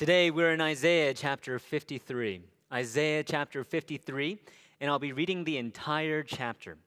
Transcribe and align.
Today 0.00 0.30
we're 0.30 0.52
in 0.52 0.62
Isaiah 0.62 1.12
chapter 1.12 1.58
53. 1.58 2.40
Isaiah 2.72 3.22
chapter 3.22 3.62
53, 3.62 4.38
and 4.80 4.90
I'll 4.90 4.98
be 4.98 5.12
reading 5.12 5.44
the 5.44 5.58
entire 5.58 6.22
chapter. 6.22 6.78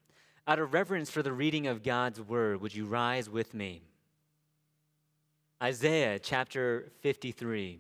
Out 0.47 0.57
of 0.57 0.73
reverence 0.73 1.11
for 1.11 1.21
the 1.21 1.31
reading 1.31 1.67
of 1.67 1.83
God's 1.83 2.19
word, 2.19 2.59
would 2.59 2.73
you 2.73 2.85
rise 2.85 3.29
with 3.29 3.53
me? 3.53 3.83
Isaiah 5.61 6.17
chapter 6.17 6.91
53. 7.01 7.77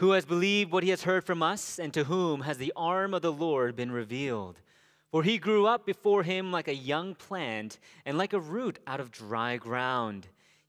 Who 0.00 0.10
has 0.10 0.24
believed 0.24 0.72
what 0.72 0.82
he 0.82 0.90
has 0.90 1.04
heard 1.04 1.22
from 1.22 1.44
us, 1.44 1.78
and 1.78 1.94
to 1.94 2.02
whom 2.02 2.40
has 2.40 2.58
the 2.58 2.72
arm 2.74 3.14
of 3.14 3.22
the 3.22 3.32
Lord 3.32 3.76
been 3.76 3.92
revealed? 3.92 4.58
For 5.12 5.22
he 5.22 5.38
grew 5.38 5.64
up 5.64 5.86
before 5.86 6.24
him 6.24 6.50
like 6.50 6.66
a 6.66 6.74
young 6.74 7.14
plant, 7.14 7.78
and 8.04 8.18
like 8.18 8.32
a 8.32 8.40
root 8.40 8.80
out 8.84 8.98
of 8.98 9.12
dry 9.12 9.58
ground. 9.58 10.26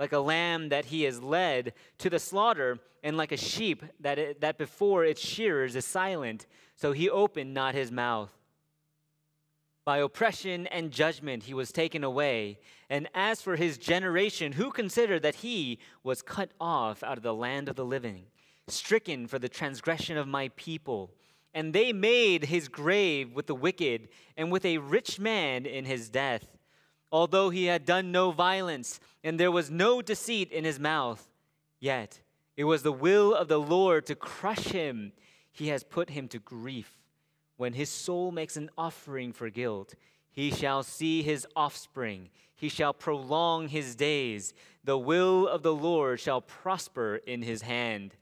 like 0.00 0.12
a 0.12 0.18
lamb 0.18 0.70
that 0.70 0.86
he 0.86 1.04
is 1.04 1.22
led 1.22 1.74
to 1.98 2.08
the 2.08 2.18
slaughter, 2.18 2.78
and 3.02 3.18
like 3.18 3.32
a 3.32 3.36
sheep 3.36 3.84
that, 4.00 4.18
it, 4.18 4.40
that 4.40 4.56
before 4.56 5.04
its 5.04 5.20
shearers 5.20 5.76
is 5.76 5.84
silent, 5.84 6.46
so 6.74 6.92
he 6.92 7.10
opened 7.10 7.52
not 7.52 7.74
his 7.74 7.92
mouth. 7.92 8.32
By 9.84 9.98
oppression 9.98 10.66
and 10.68 10.90
judgment 10.90 11.42
he 11.42 11.52
was 11.52 11.70
taken 11.70 12.02
away. 12.02 12.58
And 12.88 13.08
as 13.14 13.42
for 13.42 13.56
his 13.56 13.76
generation, 13.76 14.52
who 14.52 14.70
considered 14.70 15.22
that 15.22 15.36
he 15.36 15.78
was 16.02 16.22
cut 16.22 16.50
off 16.58 17.02
out 17.02 17.18
of 17.18 17.22
the 17.22 17.34
land 17.34 17.68
of 17.68 17.76
the 17.76 17.84
living, 17.84 18.24
stricken 18.68 19.26
for 19.26 19.38
the 19.38 19.48
transgression 19.50 20.16
of 20.16 20.26
my 20.26 20.50
people? 20.56 21.10
And 21.52 21.74
they 21.74 21.92
made 21.92 22.44
his 22.44 22.68
grave 22.68 23.34
with 23.34 23.46
the 23.46 23.54
wicked 23.54 24.08
and 24.36 24.50
with 24.50 24.64
a 24.64 24.78
rich 24.78 25.18
man 25.18 25.66
in 25.66 25.84
his 25.84 26.08
death 26.08 26.46
although 27.12 27.50
he 27.50 27.66
had 27.66 27.84
done 27.84 28.12
no 28.12 28.30
violence 28.30 29.00
and 29.22 29.38
there 29.38 29.50
was 29.50 29.70
no 29.70 30.00
deceit 30.00 30.50
in 30.50 30.64
his 30.64 30.78
mouth. 30.78 31.28
Yet 31.78 32.20
it 32.56 32.64
was 32.64 32.82
the 32.82 32.92
will 32.92 33.34
of 33.34 33.48
the 33.48 33.60
Lord 33.60 34.06
to 34.06 34.14
crush 34.14 34.68
him. 34.68 35.12
He 35.52 35.68
has 35.68 35.82
put 35.82 36.10
him 36.10 36.28
to 36.28 36.38
grief. 36.38 36.96
When 37.56 37.72
his 37.74 37.90
soul 37.90 38.30
makes 38.30 38.56
an 38.56 38.70
offering 38.78 39.32
for 39.32 39.50
guilt, 39.50 39.94
he 40.30 40.50
shall 40.50 40.82
see 40.82 41.22
his 41.22 41.46
offspring. 41.56 42.30
He 42.54 42.68
shall 42.68 42.92
prolong 42.92 43.68
his 43.68 43.96
days. 43.96 44.54
The 44.84 44.98
will 44.98 45.48
of 45.48 45.62
the 45.62 45.74
Lord 45.74 46.20
shall 46.20 46.40
prosper 46.40 47.16
in 47.26 47.42
his 47.42 47.62
hand. 47.62 48.14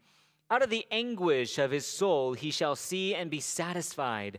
Out 0.50 0.62
of 0.62 0.70
the 0.70 0.86
anguish 0.90 1.58
of 1.58 1.70
his 1.70 1.86
soul 1.86 2.32
he 2.32 2.50
shall 2.50 2.74
see 2.74 3.14
and 3.14 3.30
be 3.30 3.40
satisfied. 3.40 4.38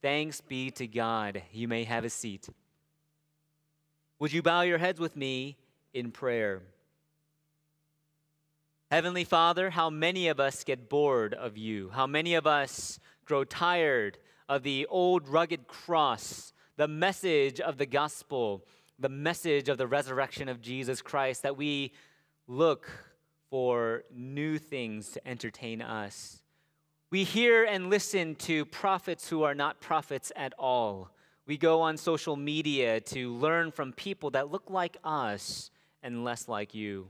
Thanks 0.00 0.40
be 0.40 0.70
to 0.72 0.86
God. 0.86 1.42
You 1.52 1.68
may 1.68 1.84
have 1.84 2.04
a 2.04 2.10
seat. 2.10 2.48
Would 4.18 4.32
you 4.32 4.42
bow 4.42 4.62
your 4.62 4.78
heads 4.78 5.00
with 5.00 5.16
me 5.16 5.56
in 5.92 6.12
prayer? 6.12 6.62
Heavenly 8.90 9.24
Father, 9.24 9.70
how 9.70 9.90
many 9.90 10.28
of 10.28 10.38
us 10.38 10.64
get 10.64 10.88
bored 10.88 11.34
of 11.34 11.56
you? 11.56 11.90
How 11.90 12.06
many 12.06 12.34
of 12.34 12.46
us 12.46 13.00
grow 13.24 13.42
tired 13.42 14.18
of 14.48 14.62
the 14.62 14.86
old 14.90 15.28
rugged 15.28 15.66
cross, 15.66 16.52
the 16.76 16.88
message 16.88 17.58
of 17.58 17.78
the 17.78 17.86
gospel, 17.86 18.66
the 18.98 19.08
message 19.08 19.68
of 19.68 19.78
the 19.78 19.86
resurrection 19.86 20.48
of 20.48 20.60
Jesus 20.60 21.00
Christ, 21.00 21.42
that 21.42 21.56
we 21.56 21.92
look 22.46 22.90
for 23.48 24.04
new 24.14 24.58
things 24.58 25.08
to 25.12 25.26
entertain 25.26 25.80
us? 25.80 26.41
We 27.12 27.24
hear 27.24 27.64
and 27.64 27.90
listen 27.90 28.36
to 28.36 28.64
prophets 28.64 29.28
who 29.28 29.42
are 29.42 29.54
not 29.54 29.82
prophets 29.82 30.32
at 30.34 30.54
all. 30.58 31.10
We 31.46 31.58
go 31.58 31.82
on 31.82 31.98
social 31.98 32.36
media 32.36 33.02
to 33.02 33.34
learn 33.34 33.70
from 33.70 33.92
people 33.92 34.30
that 34.30 34.50
look 34.50 34.70
like 34.70 34.96
us 35.04 35.70
and 36.02 36.24
less 36.24 36.48
like 36.48 36.74
you. 36.74 37.08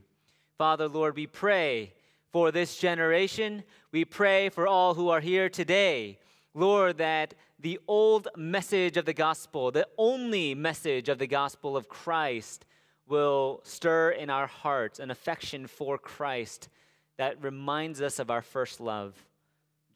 Father, 0.57 0.89
Lord, 0.89 1.15
we 1.15 1.25
pray 1.25 1.93
for 2.33 2.51
this 2.51 2.75
generation. 2.75 3.63
We 3.93 4.03
pray 4.03 4.49
for 4.49 4.67
all 4.67 4.93
who 4.93 5.07
are 5.07 5.21
here 5.21 5.47
today. 5.47 6.19
Lord, 6.53 6.97
that 6.97 7.33
the 7.57 7.79
old 7.87 8.27
message 8.35 8.97
of 8.97 9.05
the 9.05 9.13
gospel, 9.13 9.71
the 9.71 9.87
only 9.97 10.53
message 10.53 11.07
of 11.07 11.17
the 11.17 11.27
gospel 11.27 11.77
of 11.77 11.87
Christ, 11.87 12.65
will 13.07 13.61
stir 13.63 14.09
in 14.09 14.29
our 14.29 14.47
hearts 14.47 14.99
an 14.99 15.11
affection 15.11 15.65
for 15.65 15.97
Christ 15.97 16.67
that 17.15 17.41
reminds 17.41 18.01
us 18.01 18.19
of 18.19 18.29
our 18.29 18.41
first 18.41 18.81
love. 18.81 19.15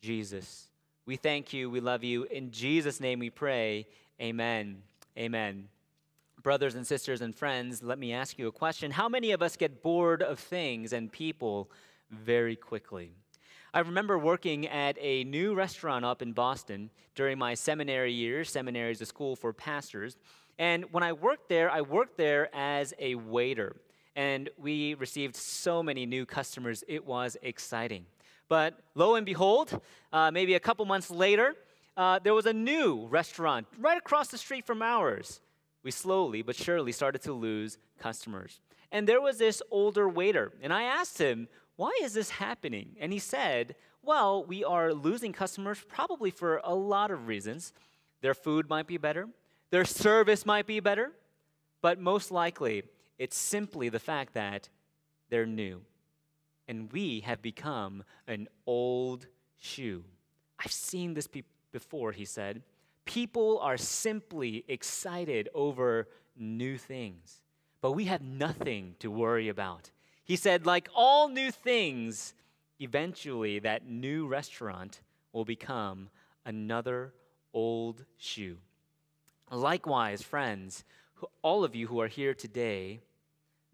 Jesus. 0.01 0.67
We 1.05 1.15
thank 1.15 1.53
you. 1.53 1.69
We 1.69 1.79
love 1.79 2.03
you. 2.03 2.23
In 2.25 2.51
Jesus' 2.51 2.99
name 2.99 3.19
we 3.19 3.29
pray. 3.29 3.87
Amen. 4.21 4.81
Amen. 5.17 5.69
Brothers 6.43 6.75
and 6.75 6.85
sisters 6.85 7.21
and 7.21 7.35
friends, 7.35 7.81
let 7.81 7.97
me 7.97 8.13
ask 8.13 8.37
you 8.37 8.47
a 8.47 8.51
question. 8.51 8.91
How 8.91 9.09
many 9.09 9.31
of 9.31 9.41
us 9.41 9.55
get 9.55 9.81
bored 9.81 10.21
of 10.21 10.39
things 10.39 10.93
and 10.93 11.11
people 11.11 11.71
very 12.11 12.55
quickly? 12.55 13.11
I 13.73 13.79
remember 13.79 14.17
working 14.17 14.67
at 14.67 14.97
a 14.99 15.23
new 15.25 15.53
restaurant 15.53 16.05
up 16.05 16.21
in 16.21 16.33
Boston 16.33 16.89
during 17.15 17.37
my 17.37 17.53
seminary 17.53 18.13
years. 18.13 18.49
Seminary 18.49 18.91
is 18.91 19.01
a 19.01 19.05
school 19.05 19.35
for 19.35 19.53
pastors. 19.53 20.17
And 20.57 20.85
when 20.91 21.03
I 21.03 21.13
worked 21.13 21.49
there, 21.49 21.69
I 21.69 21.81
worked 21.81 22.17
there 22.17 22.49
as 22.55 22.93
a 22.97 23.15
waiter. 23.15 23.75
And 24.15 24.49
we 24.57 24.95
received 24.95 25.35
so 25.35 25.83
many 25.83 26.05
new 26.05 26.25
customers, 26.25 26.83
it 26.87 27.05
was 27.05 27.37
exciting. 27.41 28.05
But 28.49 28.79
lo 28.95 29.15
and 29.15 29.25
behold, 29.25 29.81
uh, 30.13 30.31
maybe 30.31 30.53
a 30.55 30.59
couple 30.59 30.85
months 30.85 31.11
later, 31.11 31.55
uh, 31.95 32.19
there 32.19 32.33
was 32.33 32.45
a 32.45 32.53
new 32.53 33.07
restaurant 33.07 33.67
right 33.79 33.97
across 33.97 34.29
the 34.29 34.37
street 34.37 34.65
from 34.65 34.81
ours. 34.81 35.41
We 35.83 35.91
slowly 35.91 36.41
but 36.41 36.55
surely 36.55 36.91
started 36.91 37.21
to 37.23 37.33
lose 37.33 37.77
customers. 37.99 38.59
And 38.91 39.07
there 39.07 39.21
was 39.21 39.37
this 39.37 39.61
older 39.69 40.07
waiter, 40.07 40.53
and 40.61 40.71
I 40.71 40.83
asked 40.83 41.17
him, 41.17 41.47
Why 41.75 41.91
is 42.01 42.13
this 42.13 42.29
happening? 42.29 42.95
And 42.99 43.11
he 43.11 43.19
said, 43.19 43.75
Well, 44.01 44.45
we 44.45 44.63
are 44.63 44.93
losing 44.93 45.33
customers 45.33 45.83
probably 45.87 46.31
for 46.31 46.61
a 46.63 46.73
lot 46.73 47.11
of 47.11 47.27
reasons. 47.27 47.73
Their 48.21 48.33
food 48.33 48.69
might 48.69 48.87
be 48.87 48.97
better, 48.97 49.27
their 49.71 49.85
service 49.85 50.45
might 50.45 50.67
be 50.67 50.79
better, 50.79 51.11
but 51.81 51.99
most 51.99 52.31
likely, 52.31 52.83
it's 53.17 53.37
simply 53.37 53.89
the 53.89 53.99
fact 53.99 54.33
that 54.33 54.69
they're 55.29 55.45
new 55.45 55.81
and 56.67 56.91
we 56.91 57.21
have 57.21 57.41
become 57.41 58.03
an 58.27 58.47
old 58.65 59.27
shoe. 59.57 60.03
I've 60.59 60.71
seen 60.71 61.13
this 61.13 61.27
be- 61.27 61.43
before, 61.71 62.11
he 62.11 62.25
said. 62.25 62.63
People 63.05 63.59
are 63.59 63.77
simply 63.77 64.65
excited 64.67 65.49
over 65.53 66.07
new 66.35 66.77
things, 66.77 67.41
but 67.81 67.93
we 67.93 68.05
have 68.05 68.21
nothing 68.21 68.95
to 68.99 69.09
worry 69.09 69.49
about. 69.49 69.91
He 70.23 70.35
said, 70.35 70.65
like 70.65 70.89
all 70.93 71.29
new 71.29 71.51
things, 71.51 72.33
eventually 72.79 73.59
that 73.59 73.87
new 73.87 74.27
restaurant 74.27 75.01
will 75.31 75.45
become 75.45 76.09
another 76.45 77.13
old 77.53 78.03
shoe. 78.17 78.57
Likewise, 79.49 80.21
friends, 80.21 80.83
all 81.41 81.63
of 81.63 81.75
you 81.75 81.87
who 81.87 82.01
are 82.01 82.07
here 82.07 82.33
today, 82.33 82.99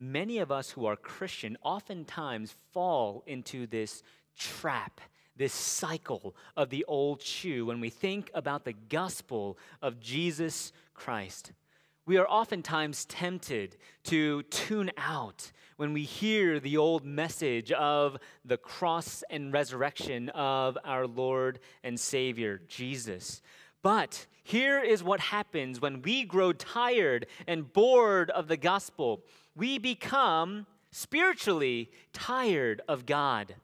many 0.04 0.40
of 0.40 0.52
us 0.52 0.72
who 0.72 0.86
are 0.86 0.96
Christian 0.96 1.58
oftentimes 1.64 2.56
fall 2.72 3.24
into 3.26 3.66
this 3.66 4.04
trap, 4.38 5.00
this 5.36 5.54
cycle 5.54 6.36
of 6.58 6.70
the 6.70 6.84
old 6.86 7.22
shoe 7.22 7.66
when 7.66 7.80
we 7.80 7.90
think 7.90 8.30
about 8.34 8.66
the 8.66 8.74
gospel 8.74 9.58
of 9.82 10.00
Jesus 10.00 10.74
Christ. 10.94 11.54
We 12.06 12.18
are 12.18 12.28
oftentimes 12.28 13.06
tempted 13.06 13.78
to 14.06 14.44
tune 14.44 14.92
out 14.98 15.52
when 15.78 15.94
we 15.94 16.04
hear 16.04 16.60
the 16.60 16.76
old 16.76 17.06
message 17.06 17.72
of 17.72 18.18
the 18.44 18.58
cross 18.58 19.24
and 19.30 19.54
resurrection 19.54 20.28
of 20.30 20.78
our 20.84 21.08
Lord 21.08 21.60
and 21.82 21.98
Savior, 21.98 22.62
Jesus. 22.68 23.42
But 23.82 24.28
here 24.44 24.82
is 24.82 25.02
what 25.02 25.22
happens 25.22 25.80
when 25.80 26.02
we 26.02 26.26
grow 26.26 26.52
tired 26.52 27.28
and 27.48 27.72
bored 27.72 28.30
of 28.32 28.50
the 28.50 28.58
gospel 28.58 29.24
we 29.56 29.78
become 29.78 30.66
spiritually 30.92 31.92
tired 32.12 32.82
of 32.88 33.06
God. 33.06 33.56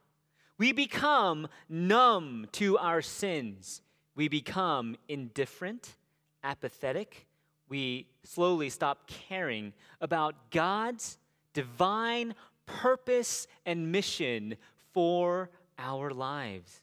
We 0.58 0.72
become 0.72 1.48
numb 1.70 2.48
to 2.54 2.78
our 2.78 3.02
sins. 3.02 3.82
We 4.16 4.28
become 4.28 4.98
indifferent, 5.08 5.96
apathetic. 6.44 7.28
We 7.70 8.08
slowly 8.24 8.70
stop 8.70 9.08
caring 9.08 9.74
about 10.02 10.52
God's 10.52 11.18
divine 11.54 12.36
purpose 12.66 13.48
and 13.66 13.92
mission 13.92 14.56
for 14.94 15.50
our 15.78 16.12
lives. 16.12 16.82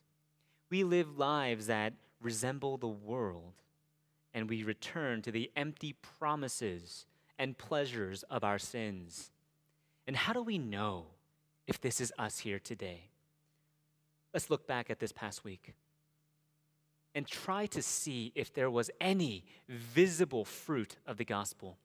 We 0.71 0.85
live 0.85 1.19
lives 1.19 1.67
that 1.67 1.93
resemble 2.21 2.77
the 2.77 2.89
world, 2.89 3.53
and 4.33 4.49
we 4.49 4.63
return 4.63 5.23
to 5.23 5.31
the 5.31 5.51
empty 5.55 5.95
promises 6.19 7.07
and 7.39 7.57
pleasures 7.57 8.23
of 8.25 8.45
our 8.45 8.59
sins. 8.59 9.31
And 10.07 10.17
how 10.17 10.33
do 10.33 10.43
we 10.43 10.59
know 10.59 11.07
if 11.67 11.81
this 11.81 12.01
is 12.01 12.13
us 12.19 12.39
here 12.41 12.59
today? 12.59 13.09
Let's 14.33 14.51
look 14.51 14.67
back 14.67 14.91
at 14.91 14.99
this 14.99 15.13
past 15.13 15.45
week 15.45 15.75
and 17.15 17.27
try 17.27 17.67
to 17.67 17.81
see 17.81 18.31
if 18.35 18.53
there 18.53 18.71
was 18.71 18.91
any 19.01 19.45
visible 19.69 20.45
fruit 20.45 20.97
of 21.07 21.17
the 21.17 21.25
gospel. 21.25 21.79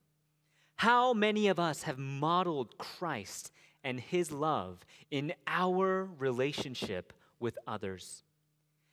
How 0.75 1.13
many 1.13 1.47
of 1.47 1.59
us 1.59 1.83
have 1.83 1.97
modeled 1.97 2.77
Christ 2.77 3.51
and 3.83 3.99
his 3.99 4.31
love 4.31 4.85
in 5.09 5.33
our 5.47 6.09
relationship 6.17 7.13
with 7.39 7.57
others? 7.65 8.23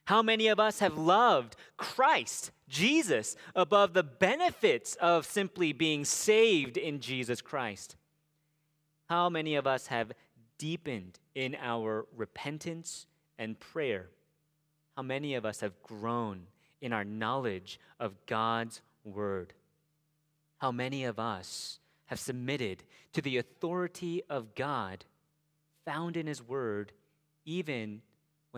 How 0.08 0.22
many 0.22 0.48
of 0.48 0.58
us 0.58 0.78
have 0.78 0.96
loved 0.96 1.54
Christ, 1.76 2.50
Jesus, 2.66 3.36
above 3.54 3.92
the 3.92 4.02
benefits 4.02 4.94
of 4.94 5.26
simply 5.26 5.74
being 5.74 6.06
saved 6.06 6.78
in 6.78 7.00
Jesus 7.00 7.42
Christ? 7.42 7.94
How 9.10 9.28
many 9.28 9.54
of 9.54 9.66
us 9.66 9.88
have 9.88 10.12
deepened 10.56 11.18
in 11.34 11.54
our 11.60 12.06
repentance 12.16 13.04
and 13.38 13.60
prayer? 13.60 14.08
How 14.96 15.02
many 15.02 15.34
of 15.34 15.44
us 15.44 15.60
have 15.60 15.82
grown 15.82 16.46
in 16.80 16.94
our 16.94 17.04
knowledge 17.04 17.78
of 18.00 18.14
God's 18.24 18.80
Word? 19.04 19.52
How 20.56 20.72
many 20.72 21.04
of 21.04 21.18
us 21.18 21.80
have 22.06 22.18
submitted 22.18 22.82
to 23.12 23.20
the 23.20 23.36
authority 23.36 24.22
of 24.30 24.54
God 24.54 25.04
found 25.84 26.16
in 26.16 26.26
His 26.26 26.42
Word, 26.42 26.92
even 27.44 28.00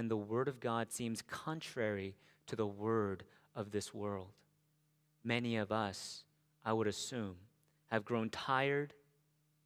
when 0.00 0.08
the 0.08 0.16
Word 0.16 0.48
of 0.48 0.60
God 0.60 0.90
seems 0.90 1.20
contrary 1.20 2.14
to 2.46 2.56
the 2.56 2.66
Word 2.66 3.22
of 3.54 3.70
this 3.70 3.92
world. 3.92 4.30
Many 5.22 5.58
of 5.58 5.70
us, 5.70 6.24
I 6.64 6.72
would 6.72 6.86
assume, 6.86 7.34
have 7.88 8.06
grown 8.06 8.30
tired, 8.30 8.94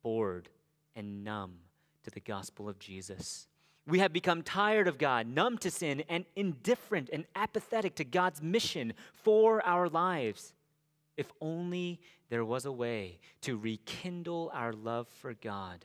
bored, 0.02 0.48
and 0.96 1.22
numb 1.22 1.58
to 2.02 2.10
the 2.10 2.18
gospel 2.18 2.68
of 2.68 2.80
Jesus. 2.80 3.46
We 3.86 4.00
have 4.00 4.12
become 4.12 4.42
tired 4.42 4.88
of 4.88 4.98
God, 4.98 5.28
numb 5.28 5.56
to 5.58 5.70
sin, 5.70 6.02
and 6.08 6.24
indifferent 6.34 7.10
and 7.12 7.26
apathetic 7.36 7.94
to 7.94 8.04
God's 8.04 8.42
mission 8.42 8.94
for 9.12 9.64
our 9.64 9.88
lives. 9.88 10.52
If 11.16 11.30
only 11.40 12.00
there 12.28 12.44
was 12.44 12.64
a 12.64 12.72
way 12.72 13.20
to 13.42 13.56
rekindle 13.56 14.50
our 14.52 14.72
love 14.72 15.06
for 15.06 15.32
God 15.32 15.84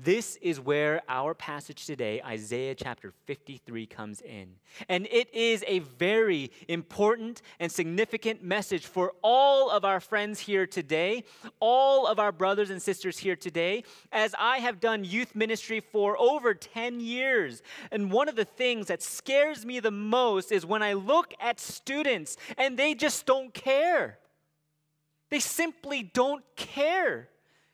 this 0.00 0.36
is 0.36 0.60
where 0.60 1.02
our 1.08 1.34
passage 1.34 1.84
today, 1.84 2.22
Isaiah 2.22 2.76
chapter 2.76 3.12
53, 3.26 3.86
comes 3.86 4.20
in. 4.20 4.48
And 4.88 5.08
it 5.10 5.34
is 5.34 5.64
a 5.66 5.80
very 5.80 6.52
important 6.68 7.42
and 7.58 7.70
significant 7.70 8.44
message 8.44 8.86
for 8.86 9.12
all 9.22 9.70
of 9.70 9.84
our 9.84 9.98
friends 9.98 10.38
here 10.38 10.68
today, 10.68 11.24
all 11.58 12.06
of 12.06 12.20
our 12.20 12.30
brothers 12.30 12.70
and 12.70 12.80
sisters 12.80 13.18
here 13.18 13.34
today, 13.34 13.82
as 14.12 14.36
I 14.38 14.58
have 14.58 14.78
done 14.78 15.02
youth 15.02 15.34
ministry 15.34 15.80
for 15.80 16.16
over 16.16 16.54
10 16.54 17.00
years. 17.00 17.60
And 17.90 18.12
one 18.12 18.28
of 18.28 18.36
the 18.36 18.44
things 18.44 18.86
that 18.86 19.02
scares 19.02 19.66
me 19.66 19.80
the 19.80 19.90
most 19.90 20.52
is 20.52 20.64
when 20.64 20.82
I 20.82 20.92
look 20.92 21.34
at 21.40 21.58
students 21.58 22.36
and 22.56 22.78
they 22.78 22.94
just 22.94 23.26
don't 23.26 23.52
care. 23.52 24.20
They 25.30 25.40
simply 25.40 26.04
don't 26.04 26.44
care. 26.54 27.30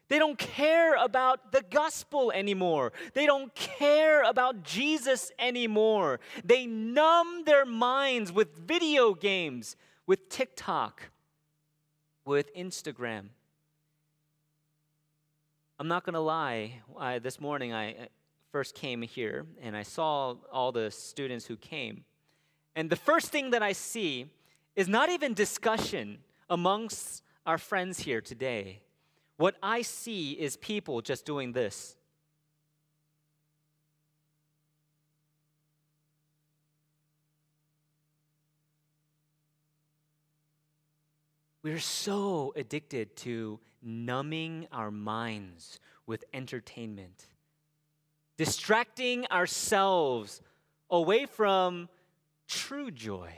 They 0.08 0.18
don't 0.18 0.38
care 0.38 0.94
about 0.96 1.52
the 1.52 1.62
gospel 1.62 2.30
anymore. 2.30 2.92
They 3.14 3.26
don't 3.26 3.54
care 3.54 4.22
about 4.22 4.62
Jesus 4.62 5.32
anymore. 5.38 6.20
They 6.44 6.66
numb 6.66 7.44
their 7.44 7.64
minds 7.64 8.30
with 8.30 8.54
video 8.56 9.14
games, 9.14 9.76
with 10.06 10.28
TikTok, 10.28 11.10
with 12.24 12.54
Instagram. 12.54 13.28
I'm 15.78 15.88
not 15.88 16.04
going 16.04 16.14
to 16.14 16.20
lie, 16.20 16.82
I, 16.98 17.18
this 17.18 17.40
morning 17.40 17.72
I 17.72 17.92
uh, 17.92 18.06
first 18.52 18.74
came 18.74 19.02
here 19.02 19.46
and 19.60 19.76
I 19.76 19.82
saw 19.82 20.36
all 20.52 20.70
the 20.70 20.90
students 20.90 21.46
who 21.46 21.56
came. 21.56 22.04
And 22.76 22.90
the 22.90 22.96
first 22.96 23.28
thing 23.32 23.50
that 23.50 23.62
I 23.62 23.72
see 23.72 24.26
is 24.76 24.86
not 24.86 25.08
even 25.10 25.34
discussion 25.34 26.18
amongst 26.48 27.22
our 27.46 27.58
friends 27.58 28.00
here 28.00 28.20
today. 28.20 28.82
What 29.36 29.56
I 29.62 29.82
see 29.82 30.32
is 30.32 30.56
people 30.56 31.00
just 31.02 31.26
doing 31.26 31.52
this. 31.52 31.96
We're 41.62 41.80
so 41.80 42.52
addicted 42.56 43.16
to 43.16 43.58
numbing 43.82 44.68
our 44.70 44.90
minds 44.90 45.80
with 46.06 46.22
entertainment, 46.34 47.24
distracting 48.36 49.26
ourselves 49.28 50.42
away 50.90 51.24
from 51.24 51.88
true 52.46 52.90
joy, 52.90 53.32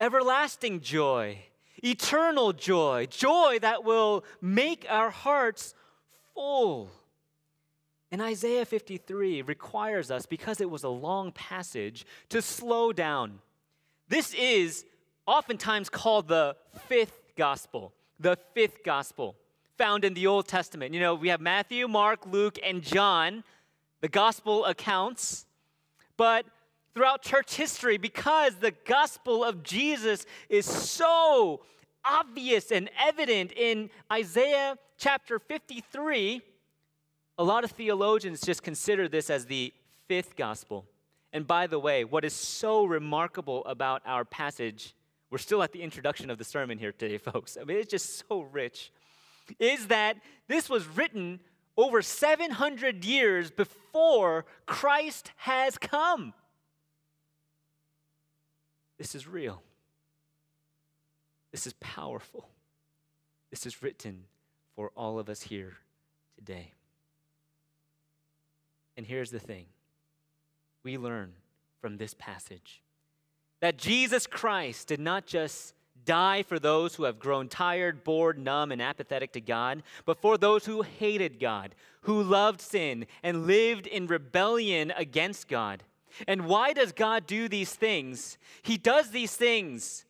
everlasting 0.00 0.80
joy 0.80 1.38
eternal 1.82 2.52
joy, 2.52 3.06
joy 3.10 3.58
that 3.60 3.84
will 3.84 4.24
make 4.40 4.86
our 4.88 5.10
hearts 5.10 5.74
full. 6.34 6.90
And 8.10 8.22
Isaiah 8.22 8.64
53 8.64 9.42
requires 9.42 10.10
us, 10.10 10.26
because 10.26 10.60
it 10.60 10.70
was 10.70 10.84
a 10.84 10.88
long 10.88 11.32
passage, 11.32 12.06
to 12.28 12.40
slow 12.40 12.92
down. 12.92 13.40
This 14.08 14.32
is 14.34 14.84
oftentimes 15.26 15.88
called 15.88 16.28
the 16.28 16.56
fifth 16.86 17.20
gospel, 17.36 17.92
the 18.20 18.38
fifth 18.54 18.84
gospel 18.84 19.34
found 19.76 20.04
in 20.04 20.14
the 20.14 20.26
Old 20.26 20.48
Testament. 20.48 20.94
You 20.94 21.00
know, 21.00 21.14
we 21.14 21.28
have 21.28 21.40
Matthew, 21.40 21.86
Mark, 21.88 22.26
Luke, 22.26 22.58
and 22.64 22.82
John, 22.82 23.44
the 24.00 24.08
gospel 24.08 24.64
accounts. 24.64 25.46
But 26.16 26.46
throughout 26.96 27.20
church 27.20 27.56
history 27.56 27.98
because 27.98 28.54
the 28.54 28.72
gospel 28.86 29.44
of 29.44 29.62
Jesus 29.62 30.24
is 30.48 30.64
so 30.64 31.60
obvious 32.06 32.72
and 32.72 32.88
evident 32.98 33.52
in 33.52 33.90
Isaiah 34.10 34.78
chapter 34.96 35.38
53. 35.38 36.40
A 37.36 37.44
lot 37.44 37.64
of 37.64 37.72
theologians 37.72 38.40
just 38.40 38.62
consider 38.62 39.08
this 39.08 39.28
as 39.28 39.44
the 39.44 39.74
fifth 40.08 40.36
gospel. 40.36 40.86
And 41.34 41.46
by 41.46 41.66
the 41.66 41.78
way, 41.78 42.02
what 42.04 42.24
is 42.24 42.32
so 42.32 42.86
remarkable 42.86 43.62
about 43.66 44.00
our 44.06 44.24
passage, 44.24 44.94
we're 45.30 45.36
still 45.36 45.62
at 45.62 45.72
the 45.72 45.82
introduction 45.82 46.30
of 46.30 46.38
the 46.38 46.44
sermon 46.44 46.78
here 46.78 46.92
today, 46.92 47.18
folks. 47.32 47.58
I 47.60 47.64
mean, 47.64 47.76
it's 47.76 47.90
just 47.90 48.26
so 48.26 48.40
rich, 48.40 48.90
is 49.58 49.88
that 49.88 50.16
this 50.48 50.70
was 50.70 50.86
written 50.86 51.40
over 51.76 52.00
700 52.00 53.04
years 53.04 53.50
before 53.50 54.46
Christ 54.64 55.32
has 55.36 55.76
come. 55.76 56.32
This 58.98 59.14
is 59.14 59.26
real. 59.26 59.62
This 61.52 61.66
is 61.66 61.74
powerful. 61.74 62.48
This 63.50 63.66
is 63.66 63.82
written 63.82 64.24
for 64.74 64.90
all 64.96 65.18
of 65.18 65.28
us 65.28 65.42
here 65.42 65.74
today. 66.36 66.72
And 68.96 69.06
here's 69.06 69.30
the 69.30 69.38
thing 69.38 69.66
we 70.82 70.98
learn 70.98 71.32
from 71.80 71.96
this 71.96 72.14
passage 72.14 72.82
that 73.60 73.78
Jesus 73.78 74.26
Christ 74.26 74.88
did 74.88 75.00
not 75.00 75.26
just 75.26 75.74
die 76.04 76.42
for 76.42 76.58
those 76.58 76.94
who 76.94 77.04
have 77.04 77.18
grown 77.18 77.48
tired, 77.48 78.04
bored, 78.04 78.38
numb, 78.38 78.70
and 78.70 78.82
apathetic 78.82 79.32
to 79.32 79.40
God, 79.40 79.82
but 80.04 80.20
for 80.20 80.36
those 80.38 80.66
who 80.66 80.82
hated 80.82 81.40
God, 81.40 81.74
who 82.02 82.22
loved 82.22 82.60
sin, 82.60 83.06
and 83.22 83.46
lived 83.46 83.86
in 83.86 84.06
rebellion 84.06 84.92
against 84.96 85.48
God. 85.48 85.82
And 86.26 86.46
why 86.46 86.72
does 86.72 86.92
God 86.92 87.26
do 87.26 87.48
these 87.48 87.72
things? 87.74 88.38
He 88.62 88.76
does 88.76 89.10
these 89.10 89.34
things, 89.36 90.04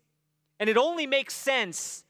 and 0.61 0.71
it 0.71 0.77
only 0.77 1.07
makes 1.07 1.35
sense 1.35 2.05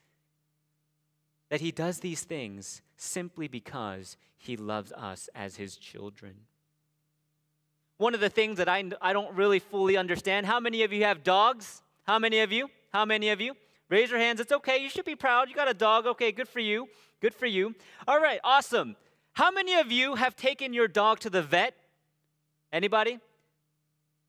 that 1.49 1.61
He 1.61 1.71
does 1.71 1.99
these 1.99 2.23
things 2.23 2.81
simply 2.97 3.47
because 3.47 4.17
He 4.37 4.57
loves 4.57 4.91
us 4.91 5.29
as 5.35 5.55
His 5.55 5.77
children. 5.77 6.35
One 7.97 8.13
of 8.13 8.19
the 8.19 8.29
things 8.29 8.57
that 8.57 8.69
I, 8.69 8.83
I 9.01 9.13
don't 9.13 9.35
really 9.35 9.59
fully 9.59 9.97
understand 9.97 10.45
how 10.45 10.59
many 10.59 10.83
of 10.83 10.93
you 10.93 11.03
have 11.03 11.23
dogs? 11.23 11.81
How 12.03 12.19
many 12.19 12.39
of 12.39 12.51
you? 12.51 12.69
How 12.93 13.05
many 13.05 13.29
of 13.29 13.41
you? 13.41 13.53
Raise 13.89 14.11
your 14.11 14.19
hands. 14.19 14.39
It's 14.39 14.51
okay. 14.51 14.77
You 14.77 14.89
should 14.89 15.05
be 15.05 15.15
proud. 15.15 15.49
You 15.49 15.55
got 15.55 15.69
a 15.69 15.73
dog. 15.73 16.05
Okay, 16.05 16.31
good 16.31 16.47
for 16.47 16.59
you. 16.59 16.87
Good 17.21 17.33
for 17.33 17.45
you. 17.45 17.73
All 18.07 18.19
right, 18.19 18.39
awesome. 18.43 18.95
How 19.33 19.49
many 19.49 19.75
of 19.75 19.91
you 19.91 20.15
have 20.15 20.35
taken 20.35 20.73
your 20.73 20.87
dog 20.87 21.19
to 21.21 21.29
the 21.29 21.41
vet? 21.41 21.73
Anybody? 22.71 23.19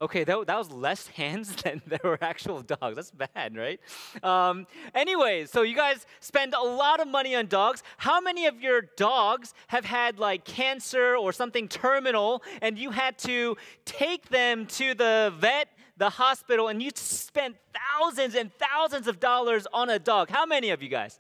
Okay, 0.01 0.23
that, 0.23 0.47
that 0.47 0.57
was 0.57 0.71
less 0.71 1.07
hands 1.21 1.55
than 1.63 1.83
there 1.87 2.01
were 2.05 2.19
actual 2.23 2.63
dogs. 2.63 2.97
That's 2.97 3.11
bad, 3.11 3.57
right? 3.57 3.81
Um, 4.23 4.67
anyways, 4.95 5.51
so 5.51 5.63
you 5.63 5.75
guys 5.75 6.07
spend 6.21 6.55
a 6.55 6.63
lot 6.63 7.01
of 7.01 7.09
money 7.09 7.35
on 7.35 7.47
dogs. 7.47 7.83
How 7.97 8.21
many 8.21 8.47
of 8.47 8.61
your 8.61 8.83
dogs 8.97 9.55
have 9.69 9.85
had 9.85 10.19
like 10.19 10.45
cancer 10.45 11.17
or 11.17 11.33
something 11.33 11.67
terminal 11.67 12.43
and 12.63 12.79
you 12.79 12.91
had 12.91 13.19
to 13.19 13.57
take 13.85 14.29
them 14.29 14.67
to 14.67 14.95
the 14.95 15.33
vet, 15.39 15.69
the 15.97 16.11
hospital, 16.11 16.69
and 16.69 16.81
you 16.81 16.91
spent 16.95 17.57
thousands 17.75 18.37
and 18.37 18.53
thousands 18.55 19.09
of 19.09 19.19
dollars 19.19 19.67
on 19.73 19.91
a 19.91 19.99
dog? 19.99 20.31
How 20.31 20.47
many 20.47 20.71
of 20.71 20.81
you 20.81 20.89
guys? 20.89 21.19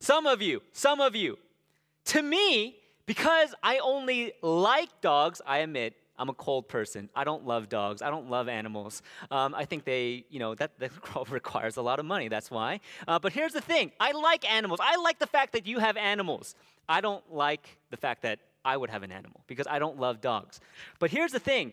Some 0.00 0.26
of 0.26 0.40
you, 0.40 0.62
some 0.72 1.00
of 1.00 1.16
you. 1.16 1.36
To 2.06 2.22
me, 2.22 2.76
because 3.06 3.54
I 3.62 3.78
only 3.78 4.34
like 4.40 5.00
dogs, 5.00 5.42
I 5.44 5.58
admit, 5.58 5.94
I'm 6.18 6.28
a 6.28 6.34
cold 6.34 6.68
person. 6.68 7.08
I 7.14 7.24
don't 7.24 7.46
love 7.46 7.68
dogs. 7.68 8.02
I 8.02 8.10
don't 8.10 8.28
love 8.28 8.48
animals. 8.48 9.02
Um, 9.30 9.54
I 9.54 9.64
think 9.64 9.84
they, 9.84 10.24
you 10.30 10.38
know, 10.38 10.54
that, 10.56 10.72
that 10.78 10.90
requires 11.30 11.76
a 11.76 11.82
lot 11.82 11.98
of 11.98 12.06
money. 12.06 12.28
That's 12.28 12.50
why. 12.50 12.80
Uh, 13.06 13.18
but 13.18 13.32
here's 13.32 13.52
the 13.52 13.60
thing 13.60 13.92
I 14.00 14.12
like 14.12 14.50
animals. 14.50 14.80
I 14.82 14.96
like 14.96 15.18
the 15.18 15.26
fact 15.26 15.52
that 15.52 15.66
you 15.66 15.78
have 15.78 15.96
animals. 15.96 16.54
I 16.88 17.00
don't 17.00 17.24
like 17.32 17.78
the 17.90 17.96
fact 17.96 18.22
that 18.22 18.40
I 18.64 18.76
would 18.76 18.90
have 18.90 19.02
an 19.02 19.12
animal 19.12 19.42
because 19.46 19.66
I 19.68 19.78
don't 19.78 19.98
love 19.98 20.20
dogs. 20.20 20.60
But 20.98 21.10
here's 21.10 21.32
the 21.32 21.38
thing. 21.38 21.72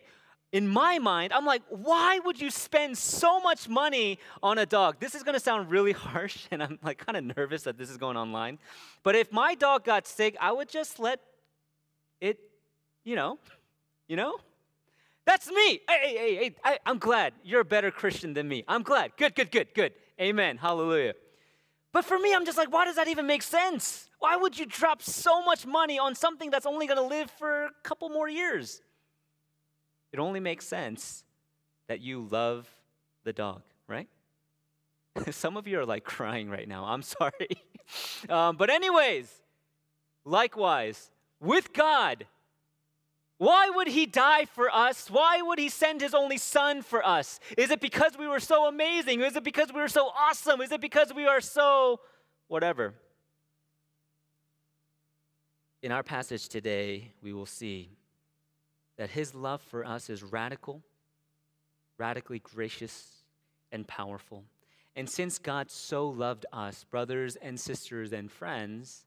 In 0.52 0.68
my 0.68 0.98
mind, 0.98 1.32
I'm 1.32 1.44
like, 1.44 1.62
why 1.68 2.20
would 2.20 2.40
you 2.40 2.50
spend 2.50 2.96
so 2.96 3.40
much 3.40 3.68
money 3.68 4.18
on 4.42 4.58
a 4.58 4.64
dog? 4.64 5.00
This 5.00 5.14
is 5.14 5.22
gonna 5.22 5.40
sound 5.40 5.70
really 5.70 5.92
harsh, 6.06 6.46
and 6.50 6.62
I'm 6.62 6.78
like 6.82 6.98
kind 6.98 7.16
of 7.16 7.36
nervous 7.36 7.64
that 7.64 7.76
this 7.76 7.90
is 7.90 7.96
going 7.96 8.16
online. 8.16 8.58
But 9.02 9.16
if 9.16 9.32
my 9.32 9.54
dog 9.56 9.84
got 9.84 10.06
sick, 10.06 10.36
I 10.40 10.52
would 10.52 10.68
just 10.68 11.00
let 11.00 11.20
it, 12.20 12.38
you 13.04 13.16
know, 13.16 13.38
you 14.08 14.16
know? 14.16 14.36
That's 15.24 15.50
me. 15.50 15.80
Hey, 15.88 16.16
hey, 16.16 16.34
hey. 16.36 16.54
I, 16.64 16.78
I'm 16.86 16.98
glad 16.98 17.34
you're 17.42 17.60
a 17.60 17.64
better 17.64 17.90
Christian 17.90 18.32
than 18.32 18.48
me. 18.48 18.64
I'm 18.68 18.82
glad. 18.82 19.16
Good, 19.16 19.34
good, 19.34 19.50
good, 19.50 19.68
good. 19.74 19.92
Amen. 20.20 20.56
Hallelujah. 20.56 21.14
But 21.92 22.04
for 22.04 22.18
me, 22.18 22.34
I'm 22.34 22.44
just 22.44 22.56
like, 22.56 22.72
why 22.72 22.84
does 22.84 22.96
that 22.96 23.08
even 23.08 23.26
make 23.26 23.42
sense? 23.42 24.08
Why 24.18 24.36
would 24.36 24.58
you 24.58 24.66
drop 24.66 25.02
so 25.02 25.42
much 25.42 25.66
money 25.66 25.98
on 25.98 26.14
something 26.14 26.50
that's 26.50 26.66
only 26.66 26.86
going 26.86 26.98
to 26.98 27.02
live 27.02 27.30
for 27.30 27.64
a 27.64 27.70
couple 27.82 28.08
more 28.08 28.28
years? 28.28 28.80
It 30.12 30.18
only 30.18 30.40
makes 30.40 30.66
sense 30.66 31.24
that 31.88 32.00
you 32.00 32.28
love 32.30 32.68
the 33.24 33.32
dog, 33.32 33.62
right? 33.88 34.08
Some 35.30 35.56
of 35.56 35.66
you 35.66 35.80
are 35.80 35.86
like 35.86 36.04
crying 36.04 36.48
right 36.48 36.68
now. 36.68 36.84
I'm 36.84 37.02
sorry. 37.02 37.48
um, 38.28 38.56
but, 38.56 38.70
anyways, 38.70 39.28
likewise, 40.24 41.10
with 41.40 41.72
God, 41.72 42.26
why 43.38 43.68
would 43.68 43.88
he 43.88 44.06
die 44.06 44.46
for 44.46 44.74
us? 44.74 45.10
Why 45.10 45.42
would 45.42 45.58
he 45.58 45.68
send 45.68 46.00
his 46.00 46.14
only 46.14 46.38
son 46.38 46.80
for 46.80 47.06
us? 47.06 47.38
Is 47.58 47.70
it 47.70 47.80
because 47.80 48.16
we 48.18 48.26
were 48.26 48.40
so 48.40 48.66
amazing? 48.66 49.20
Is 49.20 49.36
it 49.36 49.44
because 49.44 49.72
we 49.72 49.80
were 49.80 49.88
so 49.88 50.06
awesome? 50.06 50.62
Is 50.62 50.72
it 50.72 50.80
because 50.80 51.12
we 51.12 51.26
are 51.26 51.42
so 51.42 52.00
whatever? 52.48 52.94
In 55.82 55.92
our 55.92 56.02
passage 56.02 56.48
today, 56.48 57.12
we 57.22 57.34
will 57.34 57.46
see 57.46 57.90
that 58.96 59.10
his 59.10 59.34
love 59.34 59.60
for 59.60 59.84
us 59.84 60.08
is 60.08 60.22
radical, 60.22 60.82
radically 61.98 62.38
gracious, 62.38 63.22
and 63.70 63.86
powerful. 63.86 64.44
And 64.96 65.10
since 65.10 65.38
God 65.38 65.70
so 65.70 66.08
loved 66.08 66.46
us, 66.54 66.84
brothers 66.84 67.36
and 67.36 67.60
sisters 67.60 68.14
and 68.14 68.32
friends, 68.32 69.04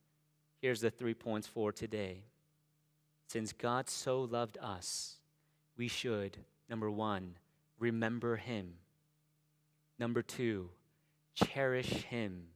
here's 0.61 0.81
the 0.81 0.91
three 0.91 1.15
points 1.15 1.47
for 1.47 1.71
today. 1.71 2.21
Since 3.29 3.53
God 3.53 3.91
so 3.91 4.21
loved 4.21 4.57
us, 4.59 5.17
we 5.77 5.87
should, 5.87 6.35
number 6.67 6.89
one, 6.89 7.35
remember 7.77 8.37
Him. 8.37 8.73
Number 9.99 10.23
two, 10.23 10.71
cherish 11.35 11.91
Him. 11.91 12.47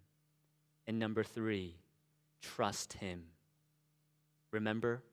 And 0.87 0.97
number 0.97 1.23
three, 1.23 1.75
trust 2.41 2.93
Him. 2.93 3.21
Remember, 4.49 5.03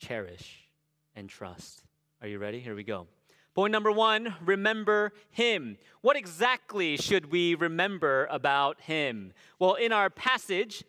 cherish, 0.00 0.68
and 1.14 1.28
trust. 1.28 1.84
Are 2.20 2.26
you 2.26 2.40
ready? 2.40 2.58
Here 2.58 2.74
we 2.74 2.82
go. 2.82 3.06
Point 3.54 3.70
number 3.70 3.92
one 3.92 4.34
remember 4.44 5.12
Him. 5.30 5.76
What 6.00 6.16
exactly 6.16 6.96
should 6.96 7.30
we 7.30 7.54
remember 7.54 8.26
about 8.32 8.80
Him? 8.80 9.32
Well, 9.60 9.74
in 9.74 9.92
our 9.92 10.10
passage, 10.10 10.82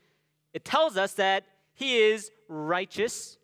it 0.52 0.66
tells 0.66 0.98
us 0.98 1.14
that 1.14 1.44
He 1.76 1.98
is 1.98 2.32
righteous 2.48 3.38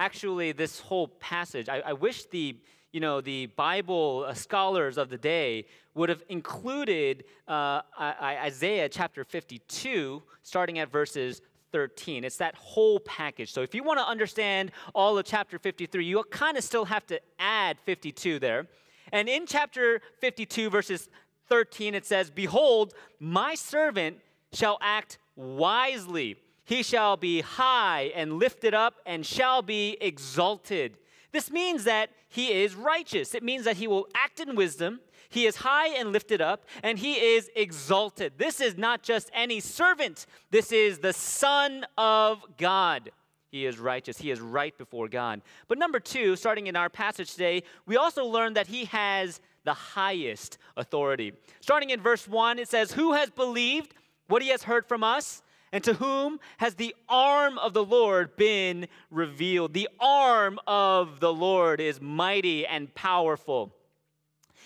actually 0.00 0.50
this 0.52 0.80
whole 0.80 1.06
passage. 1.06 1.68
I, 1.68 1.80
I 1.80 1.92
wish 1.92 2.24
the 2.24 2.56
you 2.92 2.98
know 2.98 3.20
the 3.20 3.46
Bible 3.46 4.24
uh, 4.26 4.34
scholars 4.34 4.98
of 4.98 5.10
the 5.10 5.18
day 5.18 5.66
would 5.94 6.08
have 6.08 6.22
included 6.28 7.24
uh, 7.46 7.82
Isaiah 8.00 8.88
chapter 8.88 9.24
52, 9.24 10.22
starting 10.42 10.78
at 10.78 10.90
verses 10.90 11.42
13. 11.72 12.24
It's 12.24 12.38
that 12.38 12.54
whole 12.56 12.98
package. 13.00 13.52
So 13.52 13.62
if 13.62 13.74
you 13.74 13.84
want 13.84 13.98
to 14.00 14.06
understand 14.06 14.72
all 14.94 15.18
of 15.18 15.24
chapter 15.26 15.58
53, 15.58 16.04
you 16.04 16.22
kind 16.30 16.56
of 16.56 16.64
still 16.64 16.84
have 16.86 17.06
to 17.06 17.20
add 17.38 17.78
52 17.84 18.38
there. 18.38 18.66
And 19.12 19.28
in 19.28 19.46
chapter 19.46 20.00
52, 20.20 20.70
verses 20.70 21.08
13, 21.48 21.94
it 21.94 22.06
says, 22.06 22.30
Behold, 22.30 22.94
my 23.18 23.54
servant 23.54 24.18
shall 24.52 24.78
act 24.80 25.18
wisely. 25.36 26.36
He 26.70 26.84
shall 26.84 27.16
be 27.16 27.40
high 27.40 28.12
and 28.14 28.34
lifted 28.34 28.74
up 28.74 29.00
and 29.04 29.26
shall 29.26 29.60
be 29.60 29.96
exalted. 30.00 30.98
This 31.32 31.50
means 31.50 31.82
that 31.82 32.10
he 32.28 32.62
is 32.62 32.76
righteous. 32.76 33.34
It 33.34 33.42
means 33.42 33.64
that 33.64 33.78
he 33.78 33.88
will 33.88 34.06
act 34.14 34.38
in 34.38 34.54
wisdom. 34.54 35.00
He 35.30 35.46
is 35.46 35.56
high 35.56 35.88
and 35.88 36.12
lifted 36.12 36.40
up, 36.40 36.64
and 36.84 36.96
he 36.96 37.14
is 37.14 37.50
exalted. 37.56 38.34
This 38.38 38.60
is 38.60 38.78
not 38.78 39.02
just 39.02 39.32
any 39.34 39.58
servant, 39.58 40.26
this 40.52 40.70
is 40.70 41.00
the 41.00 41.12
Son 41.12 41.86
of 41.98 42.44
God. 42.56 43.10
He 43.50 43.66
is 43.66 43.80
righteous. 43.80 44.18
He 44.18 44.30
is 44.30 44.38
right 44.38 44.78
before 44.78 45.08
God. 45.08 45.42
But 45.66 45.76
number 45.76 45.98
two, 45.98 46.36
starting 46.36 46.68
in 46.68 46.76
our 46.76 46.88
passage 46.88 47.32
today, 47.32 47.64
we 47.84 47.96
also 47.96 48.24
learn 48.24 48.54
that 48.54 48.68
he 48.68 48.84
has 48.84 49.40
the 49.64 49.74
highest 49.74 50.56
authority. 50.76 51.32
Starting 51.60 51.90
in 51.90 52.00
verse 52.00 52.28
1, 52.28 52.60
it 52.60 52.68
says, 52.68 52.92
Who 52.92 53.14
has 53.14 53.28
believed 53.28 53.92
what 54.28 54.40
he 54.40 54.50
has 54.50 54.62
heard 54.62 54.86
from 54.86 55.02
us? 55.02 55.42
And 55.72 55.84
to 55.84 55.94
whom 55.94 56.40
has 56.58 56.74
the 56.74 56.94
arm 57.08 57.58
of 57.58 57.72
the 57.74 57.84
Lord 57.84 58.36
been 58.36 58.88
revealed? 59.10 59.72
The 59.72 59.88
arm 60.00 60.58
of 60.66 61.20
the 61.20 61.32
Lord 61.32 61.80
is 61.80 62.00
mighty 62.00 62.66
and 62.66 62.92
powerful. 62.94 63.72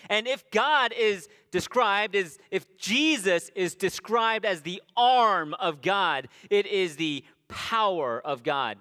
And 0.09 0.27
if 0.27 0.51
God 0.51 0.93
is 0.97 1.29
described 1.51 2.15
as, 2.15 2.39
if 2.51 2.77
Jesus 2.77 3.51
is 3.55 3.75
described 3.75 4.45
as 4.45 4.63
the 4.63 4.83
arm 4.97 5.55
of 5.55 5.83
God, 5.83 6.29
it 6.51 6.67
is 6.67 6.97
the 6.97 7.25
power 7.49 8.21
of 8.21 8.43
God. 8.43 8.79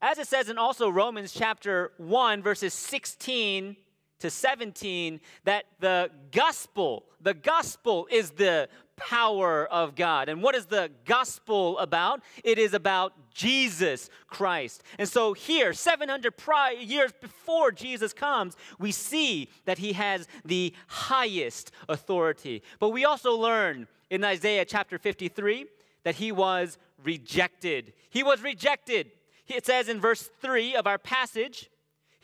As 0.00 0.18
it 0.18 0.26
says 0.26 0.50
in 0.50 0.58
also 0.58 0.90
Romans 0.90 1.32
chapter 1.32 1.92
1, 1.96 2.42
verses 2.42 2.74
16 2.74 3.76
to 4.20 4.30
17, 4.30 5.20
that 5.44 5.64
the 5.80 6.10
gospel, 6.32 7.04
the 7.20 7.34
gospel 7.34 8.06
is 8.10 8.30
the 8.30 8.68
power 8.96 9.66
of 9.66 9.94
God. 9.94 10.28
And 10.28 10.42
what 10.42 10.54
is 10.54 10.66
the 10.66 10.90
gospel 11.04 11.78
about? 11.78 12.22
It 12.42 12.58
is 12.58 12.74
about 12.74 13.12
Jesus 13.32 14.08
Christ. 14.26 14.82
And 14.98 15.08
so 15.08 15.32
here, 15.32 15.72
700 15.72 16.36
prior 16.36 16.74
years 16.74 17.12
before 17.20 17.72
Jesus 17.72 18.12
comes, 18.12 18.56
we 18.78 18.92
see 18.92 19.48
that 19.64 19.78
he 19.78 19.94
has 19.94 20.28
the 20.44 20.72
highest 20.86 21.72
authority. 21.88 22.62
But 22.78 22.90
we 22.90 23.04
also 23.04 23.32
learn 23.32 23.88
in 24.10 24.22
Isaiah 24.22 24.64
chapter 24.64 24.98
53 24.98 25.66
that 26.04 26.16
he 26.16 26.30
was 26.30 26.78
rejected. 27.02 27.92
He 28.10 28.22
was 28.22 28.42
rejected. 28.42 29.10
It 29.48 29.66
says 29.66 29.88
in 29.88 30.00
verse 30.00 30.30
3 30.40 30.76
of 30.76 30.86
our 30.86 30.98
passage, 30.98 31.70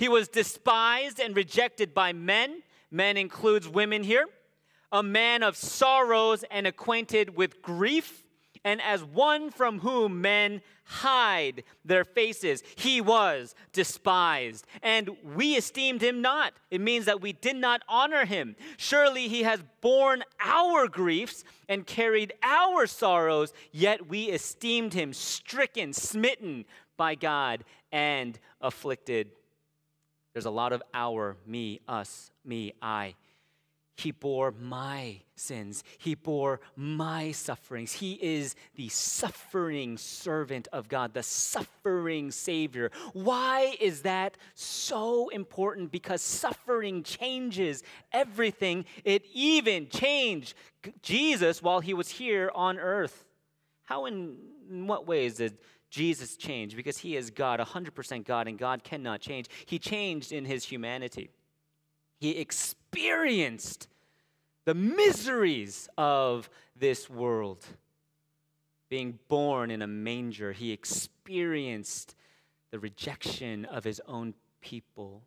he 0.00 0.09
was 0.09 0.28
despised 0.28 1.21
and 1.21 1.37
rejected 1.37 1.92
by 1.92 2.14
men. 2.14 2.62
Men 2.90 3.19
includes 3.19 3.69
women 3.69 4.02
here 4.02 4.26
a 4.90 5.02
man 5.02 5.42
of 5.42 5.59
sorrows 5.59 6.42
and 6.50 6.66
acquainted 6.66 7.37
with 7.37 7.61
grief, 7.61 8.25
and 8.64 8.80
as 8.80 9.04
one 9.04 9.50
from 9.50 9.80
whom 9.80 10.23
men 10.23 10.62
hide 10.85 11.64
their 11.85 12.02
faces. 12.02 12.62
He 12.76 13.02
was 13.02 13.54
despised, 13.75 14.66
and 14.83 15.11
we 15.23 15.54
esteemed 15.54 16.00
him 16.00 16.23
not. 16.23 16.54
It 16.71 16.80
means 16.80 17.04
that 17.04 17.21
we 17.21 17.35
did 17.35 17.57
not 17.57 17.83
honor 17.87 18.25
him. 18.25 18.57
Surely 18.78 19.28
he 19.28 19.42
has 19.42 19.62
borne 19.83 20.25
our 20.42 20.88
griefs 20.88 21.45
and 21.69 21.87
carried 21.87 22.33
our 22.42 22.87
sorrows, 22.87 23.52
yet 23.71 24.09
we 24.09 24.30
esteemed 24.30 24.95
him 24.95 25.12
stricken, 25.12 25.92
smitten 25.92 26.64
by 26.97 27.16
God, 27.16 27.64
and 27.92 28.38
afflicted. 28.62 29.30
There's 30.33 30.47
a 30.47 30.51
lot 30.51 30.73
of 30.73 30.83
our, 30.95 31.37
me, 31.47 31.81
us, 31.89 32.31
me, 32.45 32.73
I. 32.81 33.15
He 34.01 34.13
bore 34.13 34.53
my 34.53 35.21
sins. 35.37 35.85
He 35.99 36.15
bore 36.15 36.61
my 36.75 37.33
sufferings. 37.33 37.93
He 37.93 38.15
is 38.15 38.55
the 38.75 38.89
suffering 38.89 39.99
servant 39.99 40.69
of 40.73 40.89
God, 40.89 41.13
the 41.13 41.23
suffering 41.23 42.31
Savior. 42.31 42.91
Why 43.13 43.77
is 43.79 44.03
that 44.03 44.39
so 44.55 45.29
important? 45.29 45.93
Because 45.93 46.23
suffering 46.23 47.03
changes 47.03 47.83
everything. 48.11 48.87
It 49.05 49.25
even 49.35 49.89
changed 49.89 50.55
Jesus 51.03 51.63
while 51.63 51.81
he 51.81 51.93
was 51.93 52.09
here 52.09 52.51
on 52.55 52.79
earth. 52.79 53.27
How, 53.83 54.07
in, 54.07 54.37
in 54.71 54.87
what 54.87 55.07
ways 55.07 55.35
did 55.35 55.59
Jesus 55.90 56.37
change? 56.37 56.76
Because 56.76 56.99
he 56.99 57.16
is 57.16 57.30
God, 57.30 57.61
100% 57.61 58.25
God, 58.25 58.49
and 58.49 58.59
God 58.59 58.85
cannot 58.85 59.20
change. 59.20 59.47
He 59.66 59.78
changed 59.78 60.32
in 60.32 60.44
his 60.44 60.64
humanity. 60.64 61.30
He 62.18 62.38
experienced 62.38 63.88
the 64.64 64.75
miseries 64.75 65.88
of 65.99 66.49
this 66.76 67.11
world. 67.11 67.64
Being 68.88 69.18
born 69.28 69.70
in 69.70 69.82
a 69.82 69.87
manger, 69.87 70.52
he 70.52 70.73
experienced 70.73 72.14
the 72.70 72.78
rejection 72.78 73.64
of 73.64 73.85
his 73.85 74.00
own 74.06 74.35
people. 74.61 75.23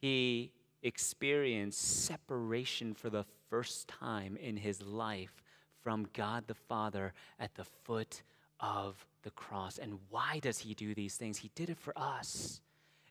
He 0.00 0.52
experienced 0.82 2.04
separation 2.04 2.94
for 2.94 3.10
the 3.10 3.24
first 3.48 3.88
time 3.88 4.36
in 4.36 4.56
his 4.56 4.82
life 4.82 5.42
from 5.82 6.08
God 6.12 6.46
the 6.46 6.54
Father 6.54 7.12
at 7.38 7.54
the 7.54 7.64
foot 7.64 8.22
of 8.60 9.04
the 9.22 9.30
cross. 9.30 9.78
And 9.78 9.98
why 10.08 10.38
does 10.40 10.58
he 10.58 10.74
do 10.74 10.94
these 10.94 11.16
things? 11.16 11.38
He 11.38 11.50
did 11.54 11.70
it 11.70 11.78
for 11.78 11.92
us. 11.96 12.60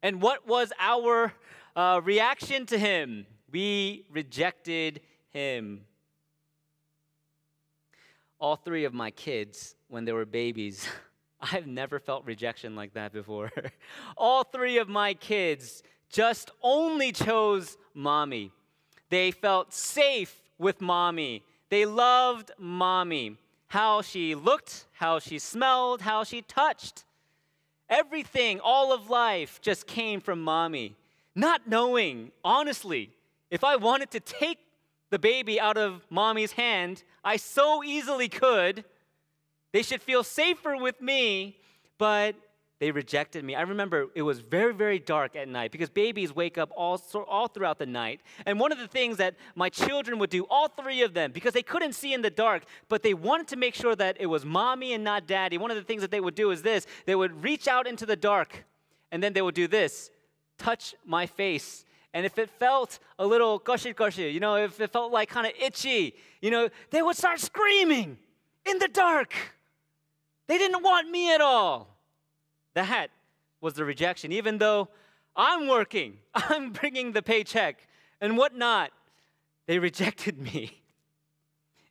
And 0.02 0.22
what 0.22 0.48
was 0.48 0.72
our 0.80 1.34
uh, 1.76 2.02
reaction 2.04 2.66
to 2.68 2.78
him? 2.78 3.26
We 3.52 4.06
rejected 4.12 5.02
him. 5.32 5.82
All 8.40 8.56
three 8.56 8.86
of 8.86 8.94
my 8.94 9.12
kids, 9.12 9.76
when 9.90 10.06
they 10.06 10.14
were 10.14 10.26
babies, 10.26 10.88
I've 11.42 11.68
never 11.68 12.00
felt 12.00 12.26
rejection 12.26 12.76
like 12.76 12.94
that 12.94 13.14
before. 13.14 13.52
All 14.18 14.44
three 14.44 14.78
of 14.78 14.90
my 14.90 15.14
kids 15.14 15.84
just 16.10 16.52
only 16.62 17.12
chose 17.12 17.78
mommy. 17.94 18.52
They 19.10 19.32
felt 19.32 19.74
safe 19.74 20.42
with 20.58 20.82
mommy. 20.82 21.44
They 21.70 21.86
loved 21.86 22.52
mommy. 22.58 23.38
How 23.70 24.02
she 24.02 24.36
looked, 24.36 24.86
how 24.94 25.20
she 25.20 25.40
smelled, 25.40 26.02
how 26.02 26.24
she 26.24 26.42
touched. 26.42 27.06
Everything, 27.90 28.60
all 28.60 28.94
of 28.94 29.10
life 29.10 29.60
just 29.62 29.88
came 29.88 30.22
from 30.22 30.42
mommy. 30.42 30.96
Not 31.36 31.68
knowing, 31.68 32.32
honestly, 32.44 33.12
if 33.50 33.64
I 33.64 33.76
wanted 33.78 34.12
to 34.12 34.20
take 34.20 34.60
the 35.10 35.20
baby 35.20 35.60
out 35.60 35.78
of 35.78 36.06
mommy's 36.10 36.52
hand, 36.52 37.04
I 37.24 37.38
so 37.38 37.84
easily 37.84 38.28
could. 38.28 38.86
They 39.72 39.82
should 39.84 40.02
feel 40.02 40.24
safer 40.24 40.76
with 40.78 41.02
me, 41.02 41.58
but 41.98 42.36
they 42.80 42.92
rejected 42.92 43.44
me. 43.44 43.56
I 43.56 43.62
remember 43.62 44.08
it 44.16 44.22
was 44.22 44.40
very, 44.40 44.74
very 44.74 45.00
dark 45.00 45.36
at 45.36 45.48
night 45.48 45.72
because 45.72 45.90
babies 45.90 46.34
wake 46.34 46.58
up 46.58 46.72
all, 46.76 47.02
all 47.28 47.48
throughout 47.48 47.78
the 47.78 47.86
night. 47.86 48.22
And 48.46 48.60
one 48.60 48.72
of 48.72 48.78
the 48.78 48.88
things 48.88 49.18
that 49.18 49.36
my 49.56 49.70
children 49.70 50.18
would 50.20 50.30
do, 50.30 50.46
all 50.50 50.70
three 50.70 51.02
of 51.02 51.14
them, 51.14 51.32
because 51.32 51.54
they 51.54 51.62
couldn't 51.62 51.94
see 51.94 52.14
in 52.14 52.22
the 52.22 52.30
dark, 52.30 52.64
but 52.88 53.04
they 53.04 53.14
wanted 53.14 53.48
to 53.50 53.58
make 53.58 53.76
sure 53.76 53.96
that 53.96 54.18
it 54.20 54.28
was 54.28 54.46
mommy 54.46 54.94
and 54.94 55.04
not 55.04 55.28
daddy, 55.28 55.58
one 55.58 55.72
of 55.72 55.78
the 55.78 55.84
things 55.84 56.02
that 56.02 56.12
they 56.12 56.22
would 56.22 56.36
do 56.36 56.52
is 56.52 56.62
this 56.62 56.88
they 57.06 57.16
would 57.16 57.44
reach 57.44 57.68
out 57.68 57.86
into 57.86 58.06
the 58.06 58.16
dark 58.16 58.66
and 59.12 59.22
then 59.22 59.34
they 59.34 59.42
would 59.42 59.56
do 59.56 59.68
this 59.68 60.10
touch 60.58 60.94
my 61.06 61.26
face 61.26 61.86
and 62.14 62.26
if 62.26 62.38
it 62.40 62.50
felt 62.50 63.00
a 63.20 63.26
little 63.26 63.60
gushy 63.60 63.94
gushy, 63.94 64.30
you 64.30 64.40
know, 64.40 64.56
if 64.56 64.80
it 64.82 64.92
felt 64.92 65.12
like 65.12 65.30
kind 65.30 65.46
of 65.46 65.54
itchy, 65.62 66.16
you 66.42 66.50
know, 66.50 66.70
they 66.90 67.02
would 67.02 67.16
start 67.16 67.40
screaming 67.40 68.18
in 68.66 68.80
the 68.80 68.88
dark. 68.88 69.34
They 70.48 70.58
didn't 70.58 70.82
want 70.82 71.10
me 71.10 71.34
at 71.34 71.42
all. 71.42 71.99
That 72.82 73.10
was 73.62 73.74
the 73.74 73.86
rejection, 73.86 74.32
even 74.32 74.58
though 74.58 74.90
I'm 75.36 75.68
working, 75.68 76.18
I'm 76.34 76.72
bringing 76.72 77.12
the 77.12 77.22
paycheck 77.22 77.88
and 78.22 78.38
whatnot. 78.38 78.92
They 79.68 79.80
rejected 79.80 80.40
me. 80.40 80.82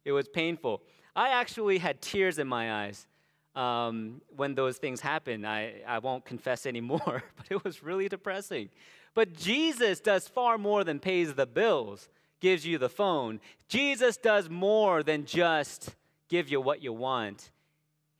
It 0.05 0.12
was 0.12 0.29
painful. 0.29 0.83
I 1.14 1.31
actually 1.31 1.79
had 1.79 2.01
tears 2.01 2.38
in 2.38 2.48
my 2.48 2.85
eyes 2.85 3.07
um, 3.55 4.20
when 4.37 4.55
those 4.55 4.79
things 4.79 5.01
happened. 5.01 5.46
I, 5.46 5.83
I 5.87 5.98
won't 5.98 6.24
confess 6.24 6.66
anymore, 6.66 7.22
but 7.37 7.46
it 7.51 7.64
was 7.64 7.83
really 7.83 8.09
depressing 8.09 8.70
but 9.18 9.35
Jesus 9.35 9.98
does 9.98 10.29
far 10.29 10.59
more 10.59 10.85
than 10.85 11.01
pays 11.01 11.35
the 11.35 11.44
bills, 11.44 12.09
gives 12.38 12.64
you 12.64 12.79
the 12.79 12.88
phone. 12.88 13.40
Jesus 13.68 14.16
does 14.16 14.48
more 14.48 15.03
than 15.03 15.24
just 15.24 15.96
give 16.29 16.48
you 16.48 16.61
what 16.61 16.85
you 16.85 16.92
want. 16.92 17.51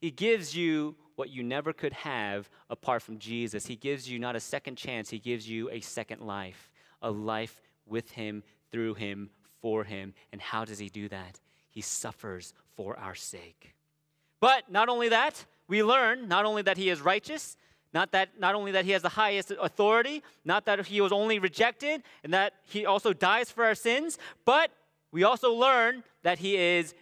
He 0.01 0.11
gives 0.11 0.53
you 0.53 0.97
what 1.19 1.29
you 1.29 1.43
never 1.43 1.73
could 1.73 1.91
have 1.91 2.49
apart 2.69 3.01
from 3.01 3.19
Jesus. 3.19 3.65
He 3.65 3.75
gives 3.75 4.09
you 4.09 4.19
not 4.19 4.37
a 4.37 4.39
second 4.39 4.77
chance, 4.77 5.09
He 5.09 5.19
gives 5.19 5.49
you 5.49 5.69
a 5.69 5.81
second 5.81 6.21
life, 6.21 6.71
a 7.01 7.11
life 7.11 7.61
with 7.85 8.11
Him, 8.11 8.41
through 8.71 8.93
Him, 8.93 9.29
for 9.61 9.83
Him. 9.83 10.13
And 10.31 10.41
how 10.41 10.63
does 10.63 10.79
He 10.79 10.87
do 10.87 11.09
that? 11.09 11.41
He 11.69 11.81
suffers 11.81 12.53
for 12.77 12.97
our 12.97 13.15
sake. 13.15 13.75
But 14.39 14.71
not 14.71 14.87
only 14.87 15.09
that, 15.09 15.45
we 15.67 15.83
learn 15.83 16.29
not 16.29 16.45
only 16.45 16.61
that 16.61 16.77
He 16.77 16.89
is 16.89 17.01
righteous, 17.01 17.57
not 17.93 18.13
that 18.13 18.39
not 18.39 18.55
only 18.55 18.71
that 18.71 18.85
he 18.85 18.91
has 18.91 19.01
the 19.01 19.09
highest 19.09 19.51
authority, 19.59 20.21
not 20.45 20.65
that 20.65 20.85
he 20.85 21.01
was 21.01 21.11
only 21.11 21.39
rejected, 21.39 22.03
and 22.23 22.31
that 22.33 22.53
he 22.63 22.85
also 22.85 23.13
dies 23.13 23.49
for 23.49 23.65
our 23.65 23.73
sins, 23.73 24.19
but 24.45 24.69
we 25.11 25.23
also 25.23 25.51
learn 25.53 26.03
that 26.21 26.37
he 26.37 26.55
is 26.55 26.93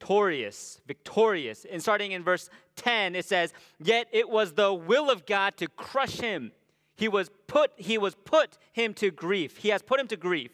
victorious. 0.00 0.80
Victorious. 0.86 1.66
And 1.70 1.82
starting 1.82 2.12
in 2.12 2.24
verse 2.24 2.48
10, 2.76 3.14
it 3.14 3.26
says, 3.26 3.52
Yet 3.78 4.08
it 4.12 4.28
was 4.28 4.52
the 4.52 4.72
will 4.72 5.10
of 5.10 5.26
God 5.26 5.56
to 5.58 5.68
crush 5.68 6.20
him. 6.20 6.52
He 6.96 7.06
was 7.06 7.30
put, 7.46 7.72
he 7.76 7.98
was 7.98 8.14
put 8.24 8.56
him 8.72 8.94
to 8.94 9.10
grief. 9.10 9.58
He 9.58 9.68
has 9.68 9.82
put 9.82 10.00
him 10.00 10.08
to 10.08 10.16
grief. 10.16 10.52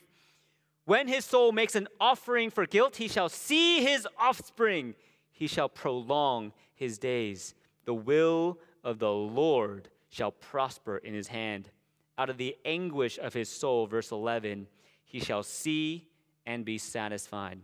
When 0.84 1.08
his 1.08 1.24
soul 1.24 1.52
makes 1.52 1.74
an 1.74 1.88
offering 2.00 2.50
for 2.50 2.66
guilt, 2.66 2.96
he 2.96 3.08
shall 3.08 3.28
see 3.28 3.82
his 3.82 4.06
offspring. 4.18 4.94
He 5.32 5.46
shall 5.46 5.68
prolong 5.68 6.52
his 6.74 6.98
days. 6.98 7.54
The 7.84 7.94
will 7.94 8.58
of 8.84 8.98
the 8.98 9.12
Lord 9.12 9.88
shall 10.08 10.32
prosper 10.32 10.98
in 10.98 11.14
his 11.14 11.28
hand. 11.28 11.70
Out 12.18 12.30
of 12.30 12.36
the 12.36 12.56
anguish 12.64 13.18
of 13.20 13.34
his 13.34 13.48
soul, 13.48 13.86
verse 13.86 14.10
11, 14.10 14.66
he 15.04 15.20
shall 15.20 15.42
see 15.42 16.08
and 16.46 16.64
be 16.64 16.78
satisfied. 16.78 17.60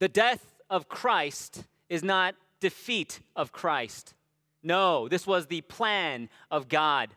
The 0.00 0.08
death 0.08 0.57
of 0.70 0.88
Christ 0.88 1.64
is 1.88 2.02
not 2.02 2.34
defeat 2.60 3.20
of 3.36 3.52
Christ. 3.52 4.14
No, 4.62 5.08
this 5.08 5.26
was 5.26 5.46
the 5.46 5.60
plan 5.62 6.28
of 6.50 6.68
God. 6.68 7.10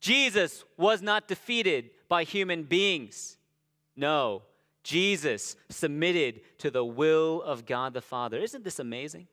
Jesus 0.00 0.64
was 0.76 1.02
not 1.02 1.28
defeated 1.28 1.90
by 2.08 2.24
human 2.24 2.64
beings. 2.64 3.38
No, 3.96 4.42
Jesus 4.82 5.56
submitted 5.68 6.40
to 6.58 6.70
the 6.70 6.84
will 6.84 7.42
of 7.42 7.66
God 7.66 7.94
the 7.94 8.00
Father. 8.00 8.38
Isn't 8.38 8.64
this 8.64 8.78
amazing? 8.78 9.26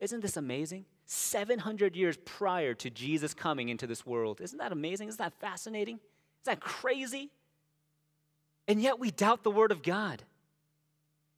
Isn't 0.00 0.20
this 0.20 0.36
amazing? 0.36 0.84
700 1.06 1.96
years 1.96 2.16
prior 2.24 2.74
to 2.74 2.90
Jesus 2.90 3.34
coming 3.34 3.70
into 3.70 3.86
this 3.86 4.06
world. 4.06 4.40
Isn't 4.40 4.58
that 4.58 4.72
amazing? 4.72 5.08
Isn't 5.08 5.18
that 5.18 5.32
fascinating? 5.40 5.96
Isn't 5.96 6.44
that 6.44 6.60
crazy? 6.60 7.30
And 8.68 8.80
yet 8.80 8.98
we 8.98 9.10
doubt 9.10 9.42
the 9.42 9.50
word 9.50 9.72
of 9.72 9.82
God. 9.82 10.22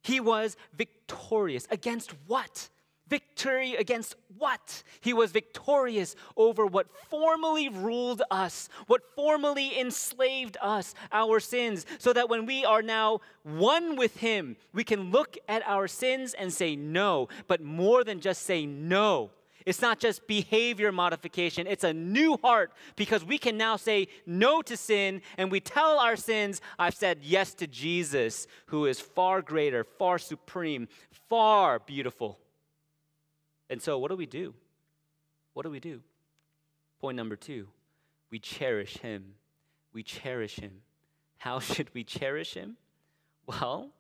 He 0.03 0.21
was 0.21 0.57
victorious. 0.77 1.67
Against 1.71 2.15
what? 2.27 2.69
Victory 3.09 3.75
against 3.75 4.15
what? 4.39 4.85
He 5.01 5.13
was 5.13 5.33
victorious 5.33 6.15
over 6.37 6.65
what 6.65 6.87
formerly 7.09 7.69
ruled 7.69 8.23
us, 8.31 8.69
what 8.87 9.03
formerly 9.17 9.79
enslaved 9.79 10.57
us, 10.63 10.95
our 11.11 11.41
sins, 11.41 11.87
so 11.99 12.13
that 12.13 12.29
when 12.29 12.47
we 12.47 12.65
are 12.65 12.83
now 12.83 13.21
one 13.43 13.97
with 13.97 14.19
Him, 14.19 14.57
we 14.73 14.85
can 14.85 15.11
look 15.11 15.37
at 15.49 15.67
our 15.67 15.89
sins 15.89 16.35
and 16.35 16.53
say 16.53 16.77
no, 16.77 17.29
but 17.49 17.61
more 17.61 18.05
than 18.05 18.21
just 18.21 18.43
say 18.43 18.65
no 18.65 19.31
It's 19.67 19.83
not 19.83 19.99
just 19.99 20.27
behavior 20.27 20.93
modification, 20.93 21.67
it's 21.67 21.85
a 21.85 21.93
new 21.93 22.39
heart 22.43 22.73
because 22.97 23.25
we 23.25 23.39
can 23.39 23.57
now 23.57 23.77
say 23.77 24.09
no 24.27 24.63
to 24.63 24.77
sin 24.77 25.23
and 25.37 25.51
we 25.51 25.61
tell 25.61 25.99
our 25.99 26.17
sins, 26.17 26.61
I've 26.79 26.95
said 26.95 27.19
yes 27.23 27.55
to 27.55 27.67
Jesus, 27.67 28.47
who 28.67 28.87
is 28.87 29.01
far 29.01 29.43
greater, 29.43 29.85
far 29.85 30.19
supreme, 30.19 30.89
far 31.29 31.79
beautiful. 31.79 32.39
And 33.69 33.81
so, 33.81 33.99
what 33.99 34.11
do 34.11 34.17
we 34.17 34.27
do? 34.27 34.55
What 35.53 35.63
do 35.65 35.71
we 35.71 35.81
do? 35.81 36.01
Point 37.01 37.17
number 37.17 37.37
two 37.37 37.69
we 38.31 38.39
cherish 38.39 38.99
him. 38.99 39.35
We 39.93 40.03
cherish 40.03 40.57
him. 40.57 40.83
How 41.39 41.59
should 41.61 41.93
we 41.95 42.05
cherish 42.05 42.55
him? 42.55 42.77
Well, 43.47 43.91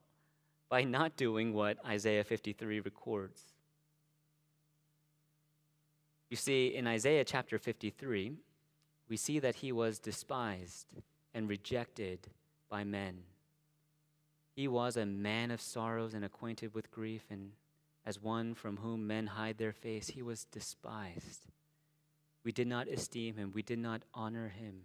by 0.69 0.85
not 0.85 1.17
doing 1.17 1.53
what 1.53 1.85
Isaiah 1.85 2.25
53 2.25 2.81
records. 2.81 3.50
You 6.31 6.37
see, 6.37 6.69
in 6.69 6.87
Isaiah 6.87 7.25
chapter 7.25 7.59
53, 7.59 8.33
we 9.09 9.17
see 9.17 9.41
that 9.41 9.57
he 9.57 9.73
was 9.73 9.99
despised 9.99 10.95
and 11.35 11.49
rejected 11.49 12.29
by 12.69 12.85
men. 12.85 13.25
He 14.55 14.69
was 14.69 14.97
a 14.97 15.05
man 15.05 15.51
of 15.51 15.61
sorrows 15.61 16.15
and 16.15 16.25
acquainted 16.25 16.73
with 16.73 16.93
grief, 16.93 17.25
and 17.31 17.51
as 18.07 18.23
one 18.23 18.55
from 18.55 18.77
whom 18.77 19.09
men 19.09 19.27
hide 19.27 19.59
their 19.59 19.73
face, 19.73 20.07
he 20.07 20.23
was 20.23 20.45
despised. 20.45 21.49
We 22.45 22.53
did 22.53 22.69
not 22.69 22.87
esteem 22.87 23.37
him, 23.37 23.51
we 23.53 23.63
did 23.63 23.81
not 23.81 24.03
honor 24.15 24.49
him. 24.49 24.83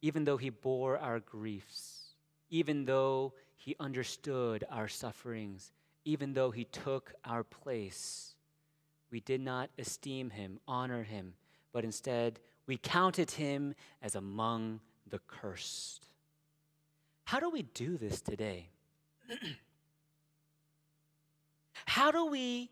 Even 0.00 0.24
though 0.24 0.38
he 0.38 0.48
bore 0.48 0.96
our 0.96 1.20
griefs, 1.20 2.14
even 2.48 2.86
though 2.86 3.34
he 3.54 3.76
understood 3.78 4.64
our 4.70 4.88
sufferings, 4.88 5.72
even 6.06 6.32
though 6.32 6.50
he 6.50 6.64
took 6.64 7.12
our 7.22 7.44
place, 7.44 8.29
we 9.10 9.20
did 9.20 9.40
not 9.40 9.70
esteem 9.78 10.30
him, 10.30 10.58
honor 10.66 11.02
him, 11.02 11.34
but 11.72 11.84
instead 11.84 12.38
we 12.66 12.76
counted 12.76 13.32
him 13.32 13.74
as 14.02 14.14
among 14.14 14.80
the 15.08 15.18
cursed. 15.26 16.06
How 17.24 17.40
do 17.40 17.50
we 17.50 17.62
do 17.62 17.96
this 17.96 18.20
today? 18.20 18.68
How 21.86 22.10
do 22.10 22.26
we 22.26 22.70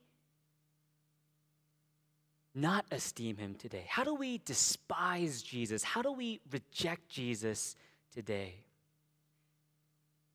not 2.55 2.85
esteem 2.91 3.37
him 3.37 3.55
today? 3.55 3.85
How 3.89 4.05
do 4.05 4.15
we 4.15 4.39
despise 4.45 5.43
Jesus? 5.43 5.83
How 5.83 6.03
do 6.03 6.13
we 6.13 6.41
reject 6.51 7.09
Jesus 7.09 7.77
today? 8.13 8.65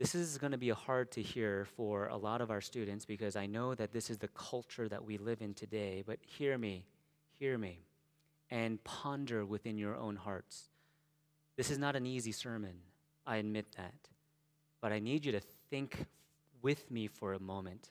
This 0.03 0.15
is 0.15 0.37
going 0.37 0.51
to 0.51 0.57
be 0.57 0.67
hard 0.67 1.11
to 1.11 1.21
hear 1.21 1.65
for 1.77 2.07
a 2.07 2.17
lot 2.17 2.41
of 2.41 2.51
our 2.51 2.59
students 2.59 3.05
because 3.05 3.37
I 3.37 3.45
know 3.45 3.73
that 3.73 3.93
this 3.93 4.09
is 4.09 4.17
the 4.17 4.27
culture 4.27 4.89
that 4.89 5.05
we 5.05 5.17
live 5.17 5.41
in 5.41 5.53
today. 5.53 6.03
But 6.05 6.19
hear 6.21 6.57
me, 6.57 6.83
hear 7.39 7.57
me, 7.57 7.85
and 8.51 8.83
ponder 8.83 9.45
within 9.45 9.77
your 9.77 9.95
own 9.95 10.17
hearts. 10.17 10.67
This 11.55 11.71
is 11.71 11.77
not 11.77 11.95
an 11.95 12.05
easy 12.05 12.33
sermon, 12.33 12.73
I 13.25 13.37
admit 13.37 13.67
that. 13.77 13.93
But 14.81 14.91
I 14.91 14.99
need 14.99 15.23
you 15.23 15.31
to 15.31 15.41
think 15.69 16.05
with 16.61 16.91
me 16.91 17.07
for 17.07 17.31
a 17.31 17.39
moment. 17.39 17.89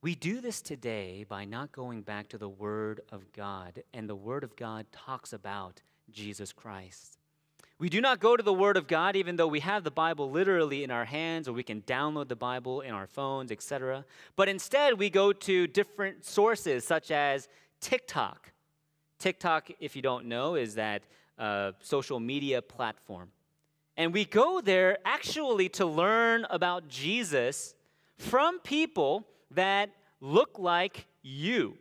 We 0.00 0.14
do 0.14 0.40
this 0.40 0.62
today 0.62 1.26
by 1.28 1.44
not 1.44 1.72
going 1.72 2.02
back 2.02 2.28
to 2.28 2.38
the 2.38 2.48
Word 2.48 3.00
of 3.10 3.32
God, 3.32 3.82
and 3.92 4.08
the 4.08 4.14
Word 4.14 4.44
of 4.44 4.54
God 4.54 4.86
talks 4.92 5.32
about 5.32 5.82
Jesus 6.12 6.52
Christ. 6.52 7.19
We 7.80 7.88
do 7.88 8.02
not 8.02 8.20
go 8.20 8.36
to 8.36 8.42
the 8.42 8.52
Word 8.52 8.76
of 8.76 8.86
God, 8.86 9.16
even 9.16 9.36
though 9.36 9.46
we 9.46 9.60
have 9.60 9.84
the 9.84 9.90
Bible 9.90 10.30
literally 10.30 10.84
in 10.84 10.90
our 10.90 11.06
hands, 11.06 11.48
or 11.48 11.54
we 11.54 11.62
can 11.62 11.80
download 11.80 12.28
the 12.28 12.36
Bible 12.36 12.82
in 12.82 12.90
our 12.90 13.06
phones, 13.06 13.50
etc. 13.50 14.04
But 14.36 14.50
instead, 14.50 14.98
we 14.98 15.08
go 15.08 15.32
to 15.32 15.66
different 15.66 16.26
sources, 16.26 16.84
such 16.84 17.10
as 17.10 17.48
TikTok. 17.80 18.52
TikTok, 19.18 19.70
if 19.80 19.96
you 19.96 20.02
don't 20.02 20.26
know, 20.26 20.56
is 20.56 20.74
that 20.74 21.04
uh, 21.38 21.72
social 21.80 22.20
media 22.20 22.60
platform. 22.60 23.30
And 23.96 24.12
we 24.12 24.26
go 24.26 24.60
there 24.60 24.98
actually 25.06 25.70
to 25.70 25.86
learn 25.86 26.46
about 26.50 26.86
Jesus 26.86 27.74
from 28.18 28.58
people 28.58 29.26
that 29.52 29.88
look 30.20 30.58
like 30.58 31.06
you 31.22 31.78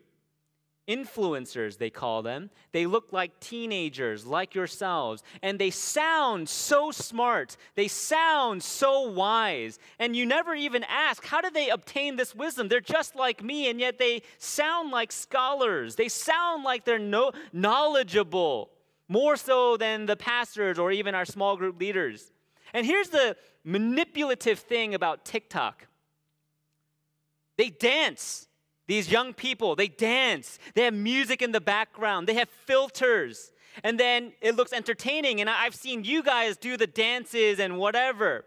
influencers, 0.90 1.78
they 1.78 1.92
call 1.92 2.24
them. 2.24 2.50
They 2.72 2.88
look 2.88 3.14
like 3.14 3.40
teenagers, 3.40 4.26
like 4.26 4.56
yourselves, 4.56 5.22
and 5.44 5.60
they 5.60 5.70
sound 5.70 6.50
so 6.50 6.90
smart. 6.90 7.56
They 7.76 7.88
sound 7.88 8.64
so 8.64 9.02
wise. 9.12 9.78
And 10.00 10.16
you 10.16 10.26
never 10.26 10.56
even 10.56 10.84
ask, 10.86 11.24
how 11.24 11.42
do 11.42 11.52
they 11.52 11.70
obtain 11.70 12.16
this 12.16 12.34
wisdom? 12.34 12.68
They're 12.68 12.82
just 12.82 13.16
like 13.16 13.44
me, 13.44 13.70
and 13.70 13.80
yet 13.80 14.00
they 14.00 14.24
sound 14.40 14.90
like 14.90 15.12
scholars. 15.12 15.96
They 15.96 16.10
sound 16.10 16.64
like 16.64 16.86
they're 16.86 16.98
no- 16.98 17.32
knowledgeable, 17.54 18.72
more 19.08 19.38
so 19.38 19.78
than 19.78 20.08
the 20.08 20.16
pastors 20.16 20.80
or 20.80 20.92
even 20.92 21.14
our 21.14 21.26
small 21.26 21.56
group 21.56 21.80
leaders. 21.80 22.32
And 22.74 22.86
here's 22.86 23.10
the 23.10 23.38
manipulative 23.64 24.60
thing 24.60 24.96
about 24.96 25.24
TikTok 25.24 25.86
they 27.58 27.70
dance. 27.70 28.48
These 28.90 29.12
young 29.12 29.36
people, 29.36 29.76
they 29.76 29.88
dance, 29.88 30.58
they 30.74 30.82
have 30.86 30.96
music 30.96 31.44
in 31.44 31.52
the 31.52 31.62
background, 31.62 32.28
they 32.28 32.34
have 32.34 32.50
filters, 32.50 33.52
and 33.84 34.00
then 34.00 34.34
it 34.42 34.56
looks 34.56 34.74
entertaining. 34.74 35.42
And 35.42 35.48
I've 35.48 35.76
seen 35.76 36.04
you 36.04 36.24
guys 36.24 36.58
do 36.58 36.76
the 36.76 36.88
dances 36.88 37.60
and 37.60 37.78
whatever. 37.78 38.46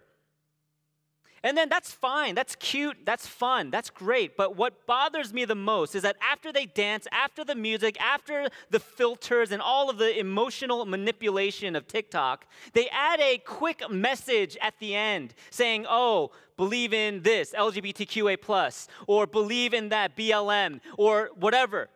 And 1.45 1.59
then 1.59 1.69
that's 1.69 1.93
fine, 1.93 2.37
that's 2.37 2.55
cute, 2.55 2.99
that's 3.05 3.27
fun, 3.27 3.71
that's 3.71 3.91
great. 3.91 4.37
But 4.37 4.57
what 4.57 4.87
bothers 4.87 5.33
me 5.33 5.45
the 5.45 5.57
most 5.57 5.97
is 5.97 6.03
that 6.03 6.17
after 6.23 6.53
they 6.53 6.67
dance, 6.67 7.09
after 7.11 7.45
the 7.45 7.57
music, 7.57 8.01
after 8.01 8.49
the 8.71 8.79
filters 8.79 9.51
and 9.51 9.61
all 9.61 9.91
of 9.91 9.99
the 9.99 10.17
emotional 10.17 10.87
manipulation 10.87 11.75
of 11.75 11.89
TikTok, 11.89 12.47
they 12.75 12.89
add 12.91 13.19
a 13.19 13.39
quick 13.39 13.83
message 13.91 14.57
at 14.63 14.75
the 14.79 14.95
end 14.95 15.35
saying, 15.51 15.85
oh, 15.89 16.31
believe 16.57 16.95
in 16.95 17.23
this, 17.23 17.53
LGBTQA, 17.59 18.89
or 19.09 19.27
believe 19.27 19.75
in 19.75 19.89
that, 19.89 20.17
BLM, 20.17 20.81
or 20.97 21.31
whatever. 21.35 21.89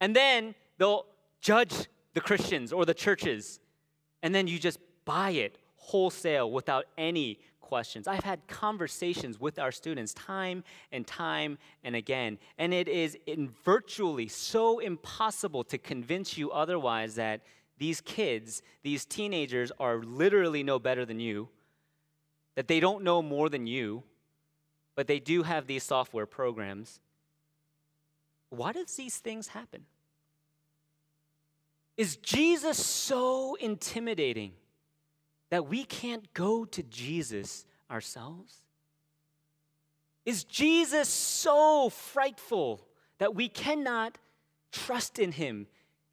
And 0.00 0.14
then 0.14 0.54
they'll 0.78 1.04
judge 1.40 1.88
the 2.14 2.20
Christians 2.20 2.72
or 2.72 2.84
the 2.84 2.94
churches. 2.94 3.58
And 4.22 4.32
then 4.32 4.46
you 4.46 4.60
just 4.60 4.78
buy 5.04 5.30
it 5.30 5.58
wholesale 5.76 6.50
without 6.50 6.84
any 6.96 7.40
questions. 7.68 8.08
I've 8.08 8.24
had 8.24 8.46
conversations 8.48 9.38
with 9.38 9.58
our 9.58 9.70
students 9.70 10.14
time 10.14 10.64
and 10.90 11.06
time 11.06 11.58
and 11.84 11.94
again, 11.94 12.38
and 12.56 12.72
it 12.72 12.88
is 12.88 13.16
virtually 13.64 14.26
so 14.26 14.78
impossible 14.78 15.62
to 15.64 15.76
convince 15.76 16.38
you 16.38 16.50
otherwise 16.50 17.16
that 17.16 17.42
these 17.76 18.00
kids, 18.00 18.62
these 18.82 19.04
teenagers, 19.04 19.70
are 19.78 19.98
literally 20.02 20.62
no 20.62 20.78
better 20.78 21.04
than 21.04 21.20
you, 21.20 21.48
that 22.56 22.68
they 22.68 22.80
don't 22.80 23.04
know 23.04 23.22
more 23.22 23.48
than 23.48 23.66
you, 23.66 24.02
but 24.96 25.06
they 25.06 25.20
do 25.20 25.42
have 25.42 25.66
these 25.66 25.84
software 25.84 26.26
programs. 26.26 27.00
Why 28.50 28.72
does 28.72 28.96
these 28.96 29.18
things 29.18 29.48
happen? 29.48 29.84
Is 31.96 32.16
Jesus 32.16 32.84
so 32.84 33.56
intimidating? 33.56 34.52
That 35.50 35.68
we 35.68 35.84
can't 35.84 36.32
go 36.34 36.64
to 36.64 36.82
Jesus 36.82 37.64
ourselves? 37.90 38.62
Is 40.26 40.44
Jesus 40.44 41.08
so 41.08 41.88
frightful 41.88 42.86
that 43.18 43.34
we 43.34 43.48
cannot 43.48 44.18
trust 44.72 45.18
in 45.18 45.32
him 45.32 45.66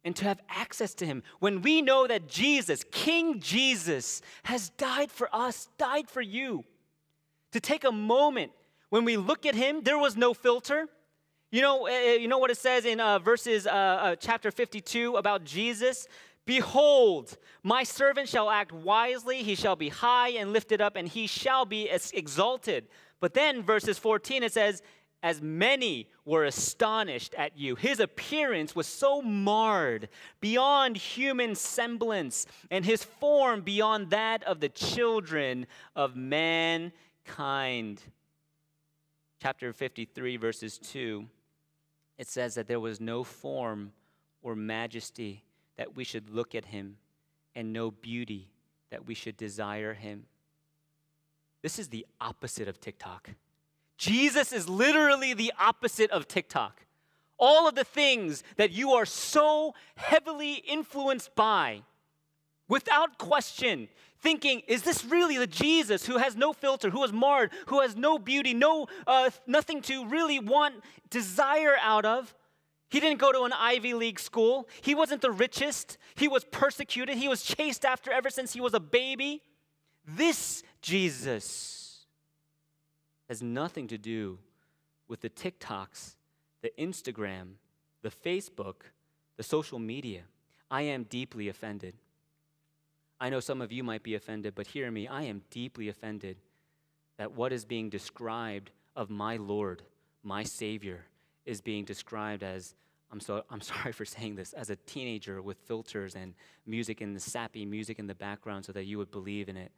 and 0.04 0.16
to 0.16 0.24
have 0.24 0.40
access 0.48 0.94
to 0.94 1.06
him 1.06 1.22
when 1.40 1.60
we 1.60 1.82
know 1.82 2.06
that 2.06 2.28
Jesus, 2.28 2.84
King 2.90 3.40
Jesus, 3.40 4.22
has 4.44 4.70
died 4.70 5.10
for 5.10 5.28
us, 5.34 5.68
died 5.76 6.08
for 6.08 6.22
you? 6.22 6.64
To 7.52 7.60
take 7.60 7.84
a 7.84 7.92
moment 7.92 8.52
when 8.88 9.04
we 9.04 9.16
look 9.16 9.46
at 9.46 9.54
him, 9.54 9.82
there 9.82 9.98
was 9.98 10.16
no 10.16 10.32
filter. 10.32 10.88
You 11.50 11.62
know, 11.62 11.86
eh, 11.86 11.92
eh, 11.92 12.14
you 12.14 12.28
know 12.28 12.38
what 12.38 12.50
it 12.50 12.58
says 12.58 12.84
in 12.84 13.00
uh, 13.00 13.18
verses 13.18 13.66
uh, 13.66 13.70
uh, 13.70 14.16
chapter 14.16 14.50
52 14.50 15.16
about 15.16 15.44
Jesus? 15.44 16.08
Behold, 16.46 17.36
my 17.64 17.82
servant 17.82 18.28
shall 18.28 18.48
act 18.48 18.72
wisely, 18.72 19.42
he 19.42 19.56
shall 19.56 19.74
be 19.74 19.88
high 19.88 20.28
and 20.30 20.52
lifted 20.52 20.80
up, 20.80 20.94
and 20.94 21.08
he 21.08 21.26
shall 21.26 21.66
be 21.66 21.90
exalted. 22.14 22.86
But 23.20 23.34
then, 23.34 23.62
verses 23.64 23.98
14, 23.98 24.44
it 24.44 24.52
says, 24.52 24.80
As 25.24 25.42
many 25.42 26.08
were 26.24 26.44
astonished 26.44 27.34
at 27.34 27.58
you. 27.58 27.74
His 27.74 27.98
appearance 27.98 28.76
was 28.76 28.86
so 28.86 29.20
marred 29.20 30.08
beyond 30.40 30.96
human 30.96 31.56
semblance, 31.56 32.46
and 32.70 32.84
his 32.84 33.02
form 33.02 33.62
beyond 33.62 34.10
that 34.10 34.44
of 34.44 34.60
the 34.60 34.68
children 34.68 35.66
of 35.96 36.14
mankind. 36.14 36.92
Chapter 39.42 39.72
53, 39.72 40.36
verses 40.36 40.78
2, 40.78 41.26
it 42.18 42.28
says 42.28 42.54
that 42.54 42.68
there 42.68 42.80
was 42.80 43.00
no 43.00 43.24
form 43.24 43.92
or 44.42 44.54
majesty 44.54 45.42
that 45.76 45.96
we 45.96 46.04
should 46.04 46.30
look 46.30 46.54
at 46.54 46.66
him, 46.66 46.96
and 47.54 47.72
no 47.72 47.90
beauty 47.90 48.48
that 48.90 49.06
we 49.06 49.14
should 49.14 49.36
desire 49.36 49.94
him. 49.94 50.24
This 51.62 51.78
is 51.78 51.88
the 51.88 52.06
opposite 52.20 52.68
of 52.68 52.80
TikTok. 52.80 53.30
Jesus 53.98 54.52
is 54.52 54.68
literally 54.68 55.34
the 55.34 55.52
opposite 55.58 56.10
of 56.10 56.28
TikTok. 56.28 56.82
All 57.38 57.68
of 57.68 57.74
the 57.74 57.84
things 57.84 58.42
that 58.56 58.70
you 58.70 58.92
are 58.92 59.06
so 59.06 59.74
heavily 59.96 60.54
influenced 60.54 61.34
by, 61.34 61.82
without 62.68 63.18
question, 63.18 63.88
thinking, 64.20 64.62
is 64.66 64.82
this 64.82 65.04
really 65.04 65.36
the 65.36 65.46
Jesus 65.46 66.06
who 66.06 66.18
has 66.18 66.36
no 66.36 66.52
filter, 66.52 66.90
who 66.90 67.04
is 67.04 67.12
marred, 67.12 67.50
who 67.66 67.80
has 67.80 67.96
no 67.96 68.18
beauty, 68.18 68.54
no 68.54 68.86
uh, 69.06 69.30
nothing 69.46 69.82
to 69.82 70.06
really 70.06 70.38
want 70.38 70.74
desire 71.10 71.76
out 71.80 72.04
of? 72.04 72.34
He 72.88 73.00
didn't 73.00 73.18
go 73.18 73.32
to 73.32 73.42
an 73.42 73.52
Ivy 73.52 73.94
League 73.94 74.20
school. 74.20 74.68
He 74.80 74.94
wasn't 74.94 75.20
the 75.20 75.30
richest. 75.30 75.98
He 76.14 76.28
was 76.28 76.44
persecuted. 76.44 77.16
He 77.16 77.28
was 77.28 77.42
chased 77.42 77.84
after 77.84 78.12
ever 78.12 78.30
since 78.30 78.52
he 78.52 78.60
was 78.60 78.74
a 78.74 78.80
baby. 78.80 79.42
This 80.06 80.62
Jesus 80.80 82.06
has 83.28 83.42
nothing 83.42 83.88
to 83.88 83.98
do 83.98 84.38
with 85.08 85.20
the 85.20 85.30
TikToks, 85.30 86.14
the 86.62 86.70
Instagram, 86.78 87.54
the 88.02 88.10
Facebook, 88.10 88.76
the 89.36 89.42
social 89.42 89.80
media. 89.80 90.22
I 90.70 90.82
am 90.82 91.04
deeply 91.04 91.48
offended. 91.48 91.94
I 93.20 93.30
know 93.30 93.40
some 93.40 93.62
of 93.62 93.72
you 93.72 93.82
might 93.82 94.02
be 94.02 94.14
offended, 94.14 94.54
but 94.54 94.68
hear 94.68 94.90
me. 94.90 95.08
I 95.08 95.22
am 95.22 95.42
deeply 95.50 95.88
offended 95.88 96.36
that 97.18 97.32
what 97.32 97.52
is 97.52 97.64
being 97.64 97.88
described 97.88 98.70
of 98.94 99.10
my 99.10 99.36
Lord, 99.36 99.82
my 100.22 100.42
Savior, 100.42 101.06
is 101.46 101.60
being 101.60 101.84
described 101.84 102.42
as 102.42 102.74
I'm 103.10 103.20
so 103.20 103.44
I'm 103.50 103.60
sorry 103.72 103.92
for 103.92 104.04
saying 104.04 104.34
this 104.34 104.52
as 104.52 104.68
a 104.68 104.76
teenager 104.76 105.40
with 105.40 105.58
filters 105.60 106.14
and 106.14 106.34
music 106.66 107.00
and 107.00 107.14
the 107.14 107.20
sappy 107.20 107.64
music 107.64 107.98
in 107.98 108.06
the 108.06 108.14
background 108.14 108.64
so 108.64 108.72
that 108.72 108.84
you 108.84 108.98
would 108.98 109.10
believe 109.10 109.48
in 109.48 109.56
it. 109.56 109.72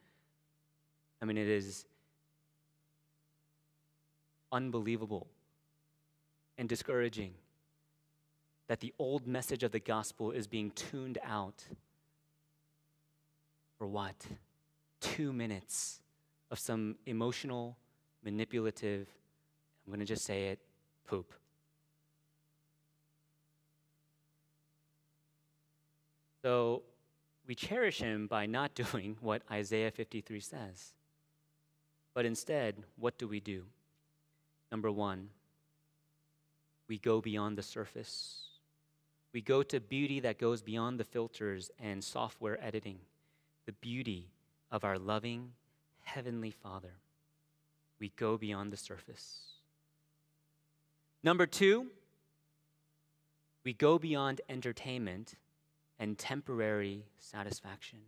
I 1.22 1.26
mean 1.26 1.36
it 1.36 1.48
is 1.48 1.84
unbelievable 4.50 5.26
and 6.56 6.68
discouraging 6.68 7.34
that 8.66 8.80
the 8.80 8.92
old 8.98 9.26
message 9.26 9.62
of 9.62 9.72
the 9.72 9.80
gospel 9.80 10.30
is 10.30 10.46
being 10.46 10.70
tuned 10.72 11.18
out 11.22 11.64
for 13.76 13.86
what? 13.86 14.26
2 15.00 15.32
minutes 15.32 16.00
of 16.50 16.58
some 16.58 16.96
emotional 17.06 17.76
manipulative 18.24 19.06
I'm 19.88 19.92
going 19.92 20.00
to 20.00 20.06
just 20.06 20.26
say 20.26 20.48
it 20.48 20.58
poop. 21.06 21.32
So 26.48 26.80
we 27.46 27.54
cherish 27.54 27.98
him 27.98 28.26
by 28.26 28.46
not 28.46 28.74
doing 28.92 29.18
what 29.20 29.42
Isaiah 29.50 29.90
53 29.90 30.40
says. 30.40 30.94
But 32.14 32.24
instead, 32.24 32.76
what 32.96 33.18
do 33.18 33.28
we 33.28 33.38
do? 33.38 33.64
Number 34.72 34.90
one, 34.90 35.28
we 36.88 36.96
go 36.96 37.20
beyond 37.20 37.58
the 37.58 37.62
surface. 37.62 38.44
We 39.34 39.42
go 39.42 39.62
to 39.64 39.78
beauty 39.78 40.20
that 40.20 40.38
goes 40.38 40.62
beyond 40.62 40.98
the 40.98 41.04
filters 41.04 41.70
and 41.78 42.02
software 42.02 42.58
editing, 42.64 43.00
the 43.66 43.72
beauty 43.72 44.30
of 44.72 44.84
our 44.84 44.98
loving 44.98 45.52
Heavenly 46.04 46.50
Father. 46.50 46.94
We 48.00 48.10
go 48.16 48.38
beyond 48.38 48.72
the 48.72 48.78
surface. 48.78 49.40
Number 51.22 51.44
two, 51.44 51.88
we 53.64 53.74
go 53.74 53.98
beyond 53.98 54.40
entertainment 54.48 55.34
and 55.98 56.18
temporary 56.18 57.04
satisfaction. 57.18 57.98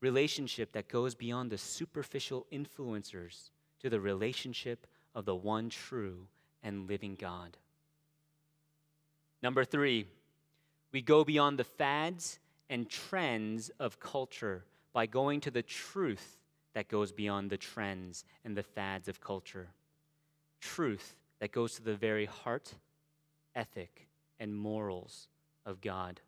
Relationship 0.00 0.72
that 0.72 0.88
goes 0.88 1.14
beyond 1.14 1.50
the 1.50 1.58
superficial 1.58 2.46
influencers 2.52 3.50
to 3.80 3.90
the 3.90 4.00
relationship 4.00 4.86
of 5.14 5.24
the 5.24 5.34
one 5.34 5.70
true 5.70 6.26
and 6.62 6.88
living 6.88 7.14
God. 7.14 7.56
Number 9.42 9.64
three, 9.64 10.06
we 10.92 11.02
go 11.02 11.24
beyond 11.24 11.58
the 11.58 11.64
fads 11.64 12.38
and 12.70 12.88
trends 12.88 13.70
of 13.78 14.00
culture 14.00 14.64
by 14.92 15.06
going 15.06 15.40
to 15.40 15.50
the 15.50 15.62
truth 15.62 16.38
that 16.74 16.88
goes 16.88 17.12
beyond 17.12 17.50
the 17.50 17.56
trends 17.56 18.24
and 18.44 18.56
the 18.56 18.62
fads 18.62 19.08
of 19.08 19.20
culture. 19.20 19.68
Truth 20.60 21.16
that 21.40 21.52
goes 21.52 21.74
to 21.74 21.82
the 21.82 21.94
very 21.94 22.26
heart, 22.26 22.74
ethic, 23.54 24.08
and 24.40 24.56
morals 24.56 25.28
of 25.66 25.80
God. 25.80 26.20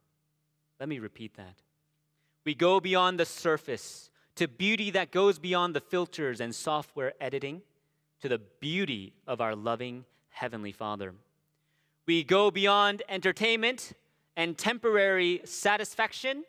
Let 0.78 0.88
me 0.88 0.98
repeat 0.98 1.34
that. 1.36 1.62
We 2.44 2.54
go 2.54 2.80
beyond 2.80 3.18
the 3.18 3.24
surface 3.24 4.10
to 4.36 4.46
beauty 4.46 4.90
that 4.90 5.10
goes 5.10 5.38
beyond 5.38 5.74
the 5.74 5.80
filters 5.80 6.40
and 6.40 6.54
software 6.54 7.14
editing 7.20 7.62
to 8.20 8.28
the 8.28 8.38
beauty 8.60 9.14
of 9.26 9.40
our 9.40 9.54
loving 9.54 10.04
Heavenly 10.28 10.72
Father. 10.72 11.14
We 12.06 12.22
go 12.22 12.50
beyond 12.50 13.02
entertainment 13.08 13.92
and 14.36 14.56
temporary 14.56 15.40
satisfaction 15.44 16.44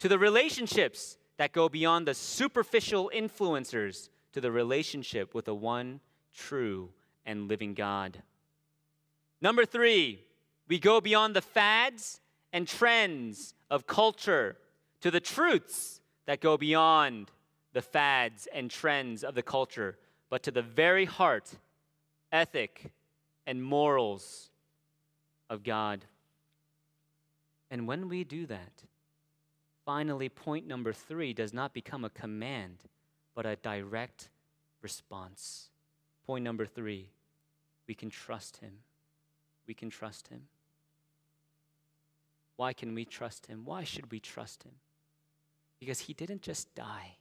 to 0.00 0.08
the 0.08 0.18
relationships 0.18 1.16
that 1.36 1.52
go 1.52 1.68
beyond 1.68 2.06
the 2.06 2.14
superficial 2.14 3.10
influencers 3.14 4.08
to 4.32 4.40
the 4.40 4.50
relationship 4.50 5.34
with 5.34 5.46
the 5.46 5.54
one 5.54 6.00
true 6.34 6.90
and 7.24 7.48
living 7.48 7.74
God. 7.74 8.22
Number 9.40 9.64
three, 9.64 10.24
we 10.66 10.78
go 10.78 11.00
beyond 11.00 11.34
the 11.34 11.40
fads 11.40 12.20
and 12.52 12.66
trends 12.66 13.54
of 13.70 13.86
culture 13.86 14.56
to 15.00 15.10
the 15.10 15.20
truths 15.20 16.00
that 16.26 16.40
go 16.40 16.56
beyond 16.56 17.30
the 17.72 17.82
fads 17.82 18.48
and 18.52 18.70
trends 18.70 19.22
of 19.22 19.34
the 19.34 19.42
culture, 19.42 19.96
but 20.30 20.42
to 20.42 20.50
the 20.50 20.62
very 20.62 21.04
heart, 21.04 21.50
ethic, 22.32 22.92
and 23.46 23.62
morals 23.62 24.50
of 25.48 25.62
God. 25.62 26.04
And 27.70 27.86
when 27.86 28.08
we 28.08 28.24
do 28.24 28.46
that, 28.46 28.82
finally, 29.84 30.28
point 30.28 30.66
number 30.66 30.92
three 30.92 31.32
does 31.32 31.52
not 31.52 31.72
become 31.72 32.04
a 32.04 32.10
command, 32.10 32.78
but 33.34 33.46
a 33.46 33.56
direct 33.56 34.30
response. 34.82 35.70
Point 36.26 36.44
number 36.44 36.66
three 36.66 37.08
we 37.86 37.94
can 37.94 38.10
trust 38.10 38.58
Him. 38.58 38.72
We 39.66 39.74
can 39.74 39.88
trust 39.88 40.28
Him. 40.28 40.42
Why 42.58 42.72
can 42.72 42.92
we 42.92 43.04
trust 43.04 43.46
him? 43.46 43.62
Why 43.64 43.84
should 43.84 44.10
we 44.10 44.18
trust 44.18 44.64
him? 44.64 44.72
Because 45.78 46.00
he 46.00 46.12
didn't 46.12 46.42
just 46.42 46.74
die, 46.74 47.16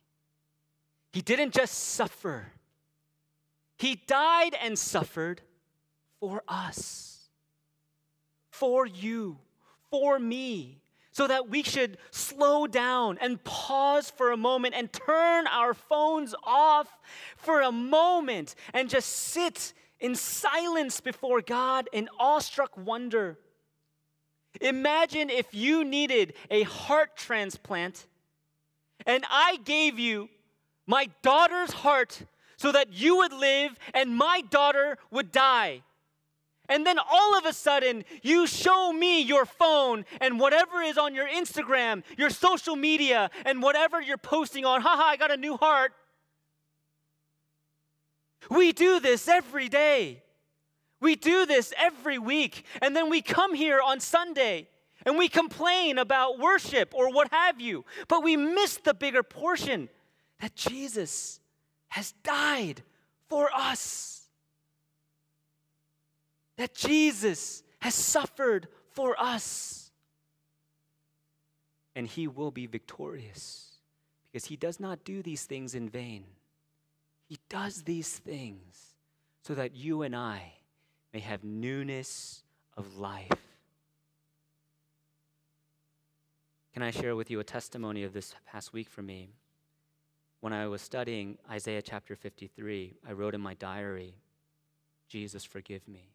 he 1.14 1.22
didn't 1.22 1.54
just 1.54 1.76
suffer. 1.76 2.48
He 3.78 4.02
died 4.08 4.56
and 4.60 4.80
suffered 4.80 5.42
for 6.20 6.42
us, 6.48 7.30
for 8.50 8.88
you, 8.88 9.38
for 9.92 10.18
me, 10.18 10.82
so 11.12 11.28
that 11.28 11.48
we 11.48 11.62
should 11.62 12.00
slow 12.10 12.66
down 12.66 13.20
and 13.22 13.44
pause 13.44 14.10
for 14.10 14.32
a 14.32 14.38
moment 14.38 14.74
and 14.76 14.92
turn 14.92 15.46
our 15.46 15.76
phones 15.76 16.34
off 16.44 16.88
for 17.36 17.62
a 17.62 17.72
moment 17.72 18.56
and 18.74 18.90
just 18.90 19.10
sit 19.10 19.74
in 20.00 20.16
silence 20.16 21.00
before 21.00 21.44
God 21.44 21.88
in 21.94 22.10
awestruck 22.20 22.76
wonder 22.76 23.38
Imagine 24.62 25.30
if 25.30 25.54
you 25.54 25.84
needed 25.84 26.34
a 26.50 26.64
heart 26.64 27.16
transplant 27.16 28.08
and 29.06 29.24
I 29.30 29.58
gave 29.64 30.00
you 30.00 30.30
my 30.86 31.10
daughter's 31.22 31.72
heart 31.72 32.24
so 32.58 32.72
that 32.72 32.92
you 32.92 33.18
would 33.18 33.34
live 33.34 33.78
and 33.94 34.16
my 34.16 34.42
daughter 34.50 34.98
would 35.12 35.32
die. 35.32 35.84
And 36.70 36.86
then 36.86 36.98
all 37.00 37.38
of 37.38 37.46
a 37.46 37.54
sudden, 37.54 38.04
you 38.22 38.46
show 38.46 38.92
me 38.92 39.22
your 39.22 39.46
phone 39.46 40.04
and 40.20 40.40
whatever 40.40 40.82
is 40.82 40.98
on 40.98 41.16
your 41.16 41.28
Instagram, 41.28 42.04
your 42.18 42.30
social 42.30 42.76
media, 42.76 43.30
and 43.46 43.62
whatever 43.62 44.02
you're 44.02 44.18
posting 44.18 44.66
on. 44.66 44.82
Haha, 44.82 45.04
I 45.04 45.16
got 45.16 45.32
a 45.32 45.38
new 45.38 45.56
heart. 45.56 45.94
We 48.50 48.74
do 48.74 49.00
this 49.00 49.28
every 49.28 49.70
day. 49.70 50.24
We 51.00 51.16
do 51.16 51.46
this 51.46 51.74
every 51.78 52.18
week, 52.18 52.66
and 52.82 52.96
then 52.96 53.10
we 53.10 53.22
come 53.22 53.54
here 53.54 53.80
on 53.84 54.00
Sunday 54.00 54.68
and 55.06 55.18
we 55.18 55.30
complain 55.30 55.98
about 55.98 56.40
worship 56.40 56.94
or 56.94 57.12
what 57.12 57.32
have 57.32 57.62
you, 57.62 57.86
but 58.08 58.24
we 58.24 58.36
miss 58.36 58.78
the 58.78 58.94
bigger 58.94 59.24
portion 59.24 59.90
that 60.42 60.56
Jesus 60.56 61.40
has 61.88 62.14
died 62.24 62.82
for 63.30 63.50
us. 63.56 64.28
That 66.58 66.74
Jesus 66.74 67.64
has 67.80 67.94
suffered 67.94 68.68
for 68.92 69.16
us. 69.20 69.92
And 71.96 72.08
he 72.08 72.28
will 72.28 72.52
be 72.52 72.66
victorious 72.66 73.78
because 74.32 74.46
he 74.46 74.56
does 74.56 74.80
not 74.80 75.04
do 75.04 75.22
these 75.22 75.46
things 75.46 75.74
in 75.74 75.90
vain. 75.90 76.26
He 77.28 77.40
does 77.50 77.84
these 77.84 78.18
things 78.18 78.96
so 79.42 79.56
that 79.56 79.76
you 79.76 80.02
and 80.02 80.16
I 80.16 80.57
may 81.18 81.22
have 81.22 81.44
newness 81.44 82.44
of 82.78 83.00
life. 83.00 83.32
Can 86.74 86.84
I 86.84 86.92
share 86.92 87.16
with 87.16 87.32
you 87.32 87.40
a 87.40 87.44
testimony 87.44 88.04
of 88.04 88.14
this 88.14 88.36
past 88.46 88.72
week 88.72 88.88
for 88.88 89.02
me? 89.02 89.30
when 90.42 90.54
I 90.54 90.68
was 90.68 90.82
studying 90.82 91.40
Isaiah 91.50 91.82
chapter 91.82 92.16
53, 92.16 92.94
I 93.08 93.12
wrote 93.14 93.34
in 93.34 93.42
my 93.42 93.56
diary, 93.56 94.14
Jesus, 95.10 95.44
forgive 95.44 95.88
me. 95.88 96.12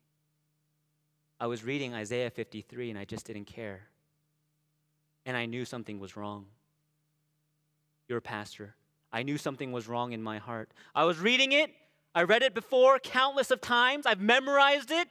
I 1.40 1.48
was 1.48 1.64
reading 1.64 1.92
Isaiah 1.92 2.30
53 2.30 2.90
and 2.90 2.98
I 2.98 3.04
just 3.04 3.26
didn't 3.26 3.46
care. 3.46 3.80
And 5.26 5.36
I 5.36 5.46
knew 5.46 5.64
something 5.64 5.98
was 5.98 6.16
wrong. 6.16 6.46
You're 8.08 8.18
a 8.18 8.22
pastor. 8.22 8.76
I 9.12 9.24
knew 9.24 9.36
something 9.36 9.72
was 9.72 9.88
wrong 9.88 10.12
in 10.12 10.22
my 10.22 10.38
heart. 10.38 10.70
I 10.94 11.04
was 11.04 11.18
reading 11.18 11.50
it. 11.50 11.72
I 12.14 12.24
read 12.24 12.42
it 12.42 12.54
before 12.54 12.98
countless 12.98 13.50
of 13.50 13.60
times. 13.60 14.06
I've 14.06 14.20
memorized 14.20 14.90
it. 14.90 15.08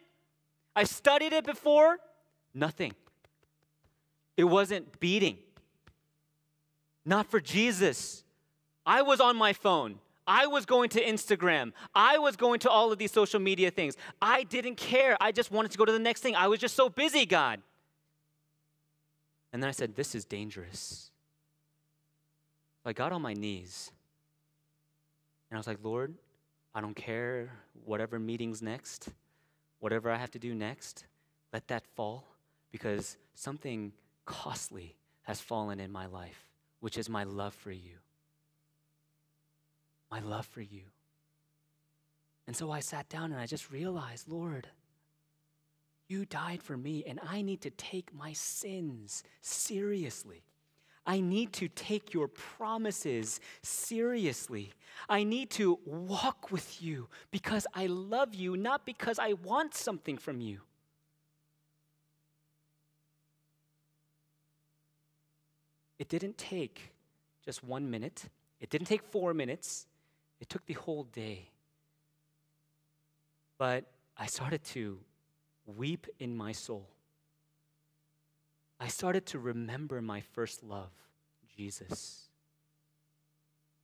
I 0.76 0.84
studied 0.84 1.34
it 1.34 1.46
before. 1.46 1.98
Nothing. 2.54 2.94
It 4.38 4.44
wasn't 4.44 5.00
beating. 5.00 5.38
Not 7.06 7.30
for 7.30 7.40
Jesus. 7.40 8.24
I 8.86 9.02
was 9.02 9.20
on 9.20 9.36
my 9.36 9.54
phone. 9.54 10.00
I 10.28 10.48
was 10.48 10.66
going 10.66 10.90
to 10.90 11.04
Instagram. 11.04 11.74
I 11.96 12.20
was 12.20 12.36
going 12.36 12.60
to 12.62 12.70
all 12.70 12.92
of 12.92 13.00
these 13.00 13.12
social 13.12 13.40
media 13.40 13.72
things. 13.72 13.98
I 14.22 14.44
didn't 14.44 14.76
care. 14.76 15.18
I 15.20 15.32
just 15.32 15.52
wanted 15.52 15.72
to 15.72 15.78
go 15.78 15.86
to 15.86 15.92
the 15.92 16.00
next 16.00 16.22
thing. 16.22 16.36
I 16.36 16.48
was 16.48 16.60
just 16.60 16.76
so 16.76 16.90
busy, 16.90 17.26
God. 17.26 17.62
And 19.52 19.62
then 19.62 19.68
I 19.68 19.72
said, 19.72 19.96
This 19.96 20.16
is 20.16 20.24
dangerous. 20.24 21.12
I 22.86 22.94
got 22.94 23.12
on 23.12 23.22
my 23.22 23.34
knees 23.34 23.92
and 25.52 25.58
I 25.58 25.60
was 25.60 25.68
like, 25.68 25.80
Lord, 25.84 26.16
I 26.74 26.82
don't 26.82 26.96
care 26.96 27.52
whatever 27.86 28.20
meeting's 28.20 28.62
next, 28.62 29.10
whatever 29.80 30.10
I 30.10 30.18
have 30.18 30.32
to 30.32 30.40
do 30.40 30.56
next, 30.56 31.06
let 31.52 31.68
that 31.68 31.86
fall 31.96 32.26
because 32.72 33.18
something 33.36 33.92
costly 34.26 34.96
has 35.24 35.42
fallen 35.42 35.80
in 35.80 35.92
my 35.92 36.06
life, 36.06 36.48
which 36.80 36.98
is 36.98 37.10
my 37.10 37.24
love 37.24 37.54
for 37.54 37.72
you. 37.72 37.98
My 40.10 40.20
love 40.20 40.46
for 40.46 40.62
you. 40.62 40.84
And 42.48 42.56
so 42.56 42.72
I 42.72 42.80
sat 42.80 43.10
down 43.10 43.32
and 43.32 43.40
I 43.40 43.46
just 43.46 43.72
realized, 43.72 44.28
Lord, 44.28 44.68
you 46.08 46.26
died 46.26 46.62
for 46.62 46.76
me, 46.76 47.06
and 47.08 47.22
I 47.26 47.42
need 47.42 47.62
to 47.62 47.70
take 47.70 48.14
my 48.14 48.34
sins 48.34 49.24
seriously. 49.40 50.44
I 51.06 51.20
need 51.20 51.54
to 51.54 51.68
take 51.68 52.14
your 52.14 52.28
promises 52.28 53.40
seriously. 53.64 54.74
I 55.10 55.24
need 55.24 55.50
to 55.52 55.80
walk 55.86 56.52
with 56.52 56.82
you 56.82 57.08
because 57.32 57.66
I 57.74 57.88
love 57.88 58.36
you, 58.36 58.56
not 58.56 58.86
because 58.86 59.18
I 59.18 59.34
want 59.34 59.74
something 59.74 60.18
from 60.18 60.42
you. 60.42 60.60
It 65.98 66.08
didn't 66.08 66.38
take 66.38 66.94
just 67.46 67.64
one 67.64 67.90
minute, 67.90 68.26
it 68.60 68.70
didn't 68.70 68.88
take 68.88 69.04
four 69.04 69.34
minutes, 69.34 69.88
it 70.40 70.50
took 70.50 70.66
the 70.66 70.74
whole 70.74 71.04
day. 71.04 71.50
But 73.58 73.86
I 74.18 74.26
started 74.26 74.64
to 74.66 75.00
weep 75.66 76.08
in 76.20 76.36
my 76.36 76.52
soul. 76.52 76.88
I 78.82 78.88
started 78.88 79.28
to 79.28 79.38
remember 79.38 80.02
my 80.02 80.22
first 80.34 80.64
love, 80.64 80.90
Jesus. 81.56 82.30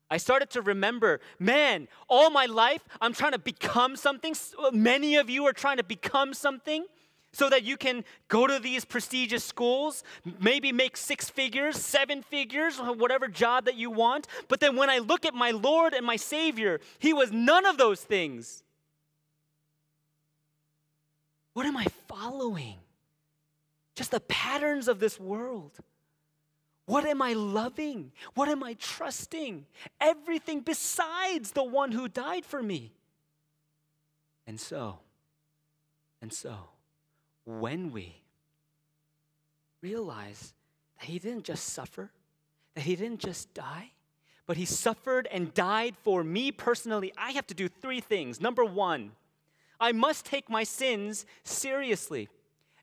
I 0.10 0.18
started 0.18 0.50
to 0.52 0.62
remember, 0.64 1.20
man, 1.38 1.88
all 2.10 2.32
my 2.32 2.48
life 2.48 2.82
I'm 3.00 3.14
trying 3.14 3.34
to 3.34 3.40
become 3.40 3.96
something. 3.96 4.36
Uh, 4.58 4.72
many 4.72 5.16
of 5.16 5.30
you 5.30 5.46
are 5.46 5.54
trying 5.54 5.78
to 5.78 5.84
become 5.84 6.34
something 6.34 6.88
so 7.32 7.48
that 7.48 7.64
you 7.64 7.78
can 7.78 8.06
go 8.28 8.48
to 8.48 8.58
these 8.58 8.86
prestigious 8.86 9.44
schools, 9.44 10.04
maybe 10.40 10.72
make 10.72 10.98
six 10.98 11.30
figures, 11.30 11.78
seven 11.78 12.24
figures, 12.24 12.80
whatever 12.80 13.28
job 13.28 13.66
that 13.66 13.76
you 13.76 13.92
want. 13.92 14.26
But 14.48 14.62
then 14.62 14.76
when 14.76 14.90
I 14.90 14.98
look 14.98 15.26
at 15.26 15.36
my 15.36 15.52
Lord 15.52 15.94
and 15.94 16.08
my 16.08 16.16
Savior, 16.16 16.80
He 16.98 17.14
was 17.14 17.32
none 17.32 17.68
of 17.68 17.78
those 17.78 18.02
things. 18.02 18.64
What 21.54 21.68
am 21.68 21.78
I 21.78 21.86
following? 22.08 22.78
Just 23.98 24.12
the 24.12 24.20
patterns 24.20 24.88
of 24.88 25.00
this 25.00 25.20
world. 25.20 25.72
What 26.86 27.04
am 27.04 27.20
I 27.20 27.34
loving? 27.34 28.12
What 28.36 28.48
am 28.48 28.62
I 28.64 28.76
trusting? 28.76 29.66
Everything 30.00 30.60
besides 30.60 31.50
the 31.50 31.64
one 31.64 31.92
who 31.92 32.08
died 32.08 32.46
for 32.46 32.62
me. 32.62 32.94
And 34.46 34.60
so, 34.60 35.00
and 36.22 36.32
so, 36.32 36.56
when 37.44 37.92
we 37.92 38.22
realize 39.82 40.54
that 41.00 41.08
he 41.08 41.18
didn't 41.18 41.46
just 41.46 41.66
suffer, 41.66 42.12
that 42.76 42.82
he 42.82 42.96
didn't 42.96 43.20
just 43.20 43.52
die, 43.56 43.94
but 44.46 44.58
he 44.58 44.66
suffered 44.66 45.28
and 45.32 45.56
died 45.56 45.96
for 46.04 46.24
me 46.24 46.52
personally, 46.52 47.12
I 47.18 47.32
have 47.32 47.48
to 47.48 47.56
do 47.56 47.68
three 47.68 48.00
things. 48.00 48.40
Number 48.40 48.64
one, 48.64 49.14
I 49.80 49.92
must 49.92 50.24
take 50.24 50.52
my 50.52 50.64
sins 50.64 51.26
seriously. 51.44 52.30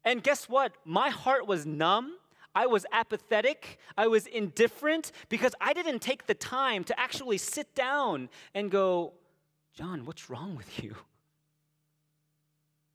And 0.04 0.22
guess 0.22 0.48
what? 0.48 0.72
My 0.84 1.10
heart 1.10 1.46
was 1.46 1.64
numb. 1.64 2.16
I 2.54 2.66
was 2.66 2.86
apathetic. 2.92 3.78
I 3.96 4.06
was 4.06 4.26
indifferent 4.26 5.10
because 5.28 5.54
I 5.60 5.72
didn't 5.72 6.00
take 6.00 6.26
the 6.26 6.34
time 6.34 6.84
to 6.84 7.00
actually 7.00 7.38
sit 7.38 7.74
down 7.74 8.28
and 8.54 8.70
go, 8.70 9.14
John, 9.74 10.04
what's 10.06 10.30
wrong 10.30 10.54
with 10.54 10.82
you? 10.82 10.94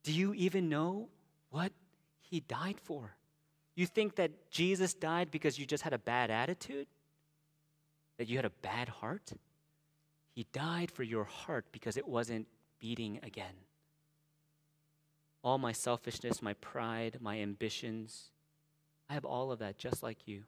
Do 0.03 0.13
you 0.13 0.33
even 0.33 0.69
know 0.69 1.09
what 1.49 1.73
he 2.21 2.39
died 2.39 2.79
for? 2.81 3.15
You 3.75 3.85
think 3.85 4.15
that 4.15 4.49
Jesus 4.49 4.93
died 4.93 5.29
because 5.29 5.59
you 5.59 5.65
just 5.65 5.83
had 5.83 5.93
a 5.93 5.97
bad 5.97 6.31
attitude? 6.31 6.87
That 8.17 8.27
you 8.27 8.37
had 8.37 8.45
a 8.45 8.49
bad 8.49 8.87
heart? 8.87 9.31
He 10.35 10.45
died 10.53 10.91
for 10.91 11.03
your 11.03 11.25
heart 11.25 11.65
because 11.71 11.97
it 11.97 12.07
wasn't 12.07 12.47
beating 12.79 13.19
again 13.23 13.55
all 15.43 15.57
my 15.57 15.71
selfishness, 15.71 16.41
my 16.41 16.53
pride, 16.55 17.17
my 17.21 17.39
ambitions. 17.39 18.31
I 19.09 19.13
have 19.13 19.25
all 19.25 19.51
of 19.51 19.59
that 19.59 19.77
just 19.77 20.03
like 20.03 20.27
you. 20.27 20.43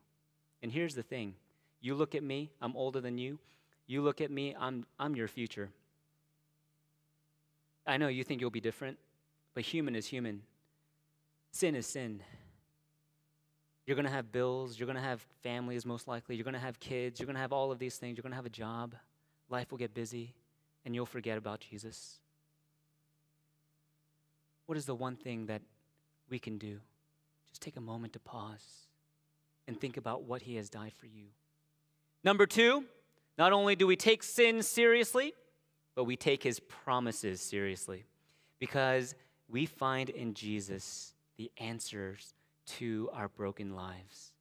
And 0.62 0.72
here's 0.72 0.96
the 0.96 1.04
thing 1.04 1.36
you 1.80 1.96
look 1.96 2.14
at 2.14 2.24
me, 2.24 2.52
I'm 2.62 2.76
older 2.76 3.02
than 3.02 3.18
you. 3.18 3.40
You 3.88 4.02
look 4.02 4.22
at 4.22 4.32
me, 4.32 4.56
I'm, 4.58 4.86
I'm 5.00 5.16
your 5.16 5.28
future. 5.28 5.70
I 7.86 7.98
know 7.98 8.08
you 8.08 8.24
think 8.24 8.40
you'll 8.40 8.52
be 8.52 8.62
different, 8.62 8.98
but 9.54 9.64
human 9.64 9.96
is 9.96 10.06
human. 10.06 10.44
Sin 11.52 11.76
is 11.76 11.88
sin. 11.88 12.22
You're 13.86 13.96
going 13.96 14.06
to 14.06 14.12
have 14.12 14.32
bills, 14.32 14.80
you're 14.80 14.86
going 14.86 14.96
to 14.98 15.02
have 15.02 15.26
families, 15.42 15.86
most 15.86 16.08
likely. 16.08 16.36
You're 16.36 16.46
going 16.46 16.54
to 16.54 16.60
have 16.60 16.80
kids, 16.80 17.20
you're 17.20 17.26
going 17.26 17.36
to 17.36 17.42
have 17.42 17.52
all 17.52 17.72
of 17.72 17.80
these 17.80 17.98
things. 17.98 18.16
You're 18.16 18.22
going 18.24 18.32
to 18.32 18.38
have 18.38 18.46
a 18.46 18.50
job. 18.50 18.96
Life 19.50 19.72
will 19.72 19.80
get 19.80 19.94
busy, 19.94 20.34
and 20.86 20.96
you'll 20.96 21.06
forget 21.06 21.38
about 21.38 21.60
Jesus 21.60 22.21
what 24.72 24.78
is 24.78 24.86
the 24.86 24.96
one 24.96 25.18
thing 25.18 25.48
that 25.48 25.62
we 26.30 26.40
can 26.40 26.58
do? 26.58 26.80
Just 27.50 27.62
take 27.62 27.76
a 27.76 27.82
moment 27.82 28.14
to 28.14 28.20
pause 28.20 28.88
and 29.68 29.78
think 29.78 29.98
about 29.98 30.24
what 30.24 30.44
He 30.44 30.56
has 30.56 30.70
died 30.70 30.94
for 30.98 31.08
you. 31.08 31.26
Number 32.24 32.46
two, 32.46 32.86
not 33.38 33.52
only 33.52 33.76
do 33.76 33.86
we 33.86 33.98
take 33.98 34.24
sin 34.24 34.64
seriously, 34.64 35.34
but 35.94 36.06
we 36.06 36.16
take 36.16 36.42
His 36.42 36.62
promises 36.62 37.42
seriously 37.42 38.06
because 38.60 39.14
we 39.50 39.66
find 39.66 40.10
in 40.10 40.34
Jesus 40.34 41.16
the 41.36 41.52
answers 41.58 42.34
to 42.78 43.10
our 43.12 43.28
broken 43.28 43.76
lives. 43.76 44.32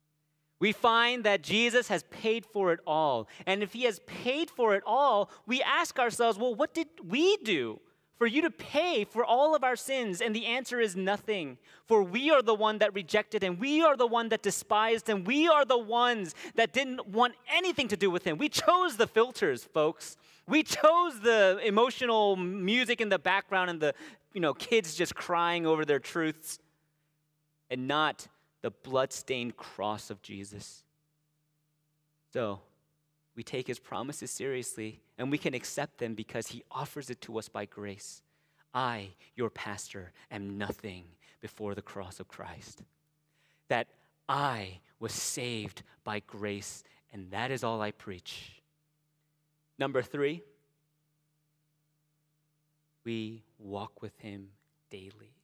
We 0.60 0.70
find 0.70 1.24
that 1.24 1.42
Jesus 1.42 1.88
has 1.88 2.04
paid 2.04 2.46
for 2.46 2.72
it 2.72 2.78
all. 2.86 3.26
And 3.48 3.64
if 3.64 3.72
he 3.72 3.82
has 3.82 3.98
paid 4.06 4.48
for 4.48 4.76
it 4.76 4.84
all, 4.86 5.28
we 5.44 5.60
ask 5.60 5.98
ourselves, 5.98 6.38
well, 6.38 6.54
what 6.54 6.72
did 6.72 6.86
we 7.04 7.36
do 7.38 7.80
for 8.20 8.26
you 8.26 8.42
to 8.42 8.50
pay 8.50 9.02
for 9.02 9.24
all 9.24 9.54
of 9.54 9.64
our 9.64 9.74
sins? 9.74 10.20
And 10.20 10.36
the 10.36 10.44
answer 10.44 10.78
is 10.78 10.94
nothing. 10.94 11.56
For 11.86 12.02
we 12.02 12.30
are 12.30 12.42
the 12.42 12.54
one 12.54 12.76
that 12.78 12.92
rejected 12.92 13.42
him. 13.42 13.58
We 13.58 13.80
are 13.80 13.96
the 13.96 14.06
one 14.06 14.28
that 14.28 14.42
despised 14.42 15.08
him. 15.08 15.24
We 15.24 15.48
are 15.48 15.64
the 15.64 15.78
ones 15.78 16.34
that 16.54 16.74
didn't 16.74 17.08
want 17.08 17.32
anything 17.50 17.88
to 17.88 17.96
do 17.96 18.10
with 18.10 18.24
him. 18.24 18.36
We 18.36 18.50
chose 18.50 18.98
the 18.98 19.06
filters, 19.06 19.64
folks. 19.64 20.18
We 20.46 20.62
chose 20.62 21.20
the 21.20 21.60
emotional 21.64 22.36
music 22.36 23.00
in 23.00 23.08
the 23.08 23.18
background 23.18 23.70
and 23.70 23.80
the 23.80 23.94
you 24.34 24.40
know 24.42 24.52
kids 24.52 24.94
just 24.94 25.14
crying 25.14 25.66
over 25.66 25.86
their 25.86 25.98
truths 25.98 26.58
and 27.70 27.88
not 27.88 28.28
the 28.60 28.70
blood-stained 28.70 29.56
cross 29.56 30.10
of 30.10 30.20
Jesus. 30.20 30.84
So, 32.34 32.60
we 33.36 33.42
take 33.42 33.66
his 33.66 33.78
promises 33.78 34.30
seriously 34.30 35.00
and 35.18 35.30
we 35.30 35.38
can 35.38 35.54
accept 35.54 35.98
them 35.98 36.14
because 36.14 36.48
he 36.48 36.64
offers 36.70 37.10
it 37.10 37.20
to 37.22 37.38
us 37.38 37.48
by 37.48 37.64
grace. 37.64 38.22
I, 38.74 39.10
your 39.34 39.50
pastor, 39.50 40.12
am 40.30 40.58
nothing 40.58 41.04
before 41.40 41.74
the 41.74 41.82
cross 41.82 42.20
of 42.20 42.28
Christ. 42.28 42.82
That 43.68 43.88
I 44.28 44.80
was 44.98 45.12
saved 45.12 45.82
by 46.04 46.20
grace, 46.20 46.84
and 47.12 47.30
that 47.30 47.50
is 47.50 47.64
all 47.64 47.80
I 47.80 47.90
preach. 47.90 48.60
Number 49.78 50.02
three, 50.02 50.42
we 53.04 53.42
walk 53.58 54.02
with 54.02 54.16
him 54.18 54.48
daily. 54.90 55.34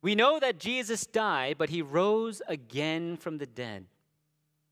We 0.00 0.14
know 0.14 0.38
that 0.38 0.58
Jesus 0.58 1.06
died, 1.06 1.56
but 1.58 1.70
he 1.70 1.82
rose 1.82 2.40
again 2.46 3.16
from 3.16 3.38
the 3.38 3.46
dead. 3.46 3.86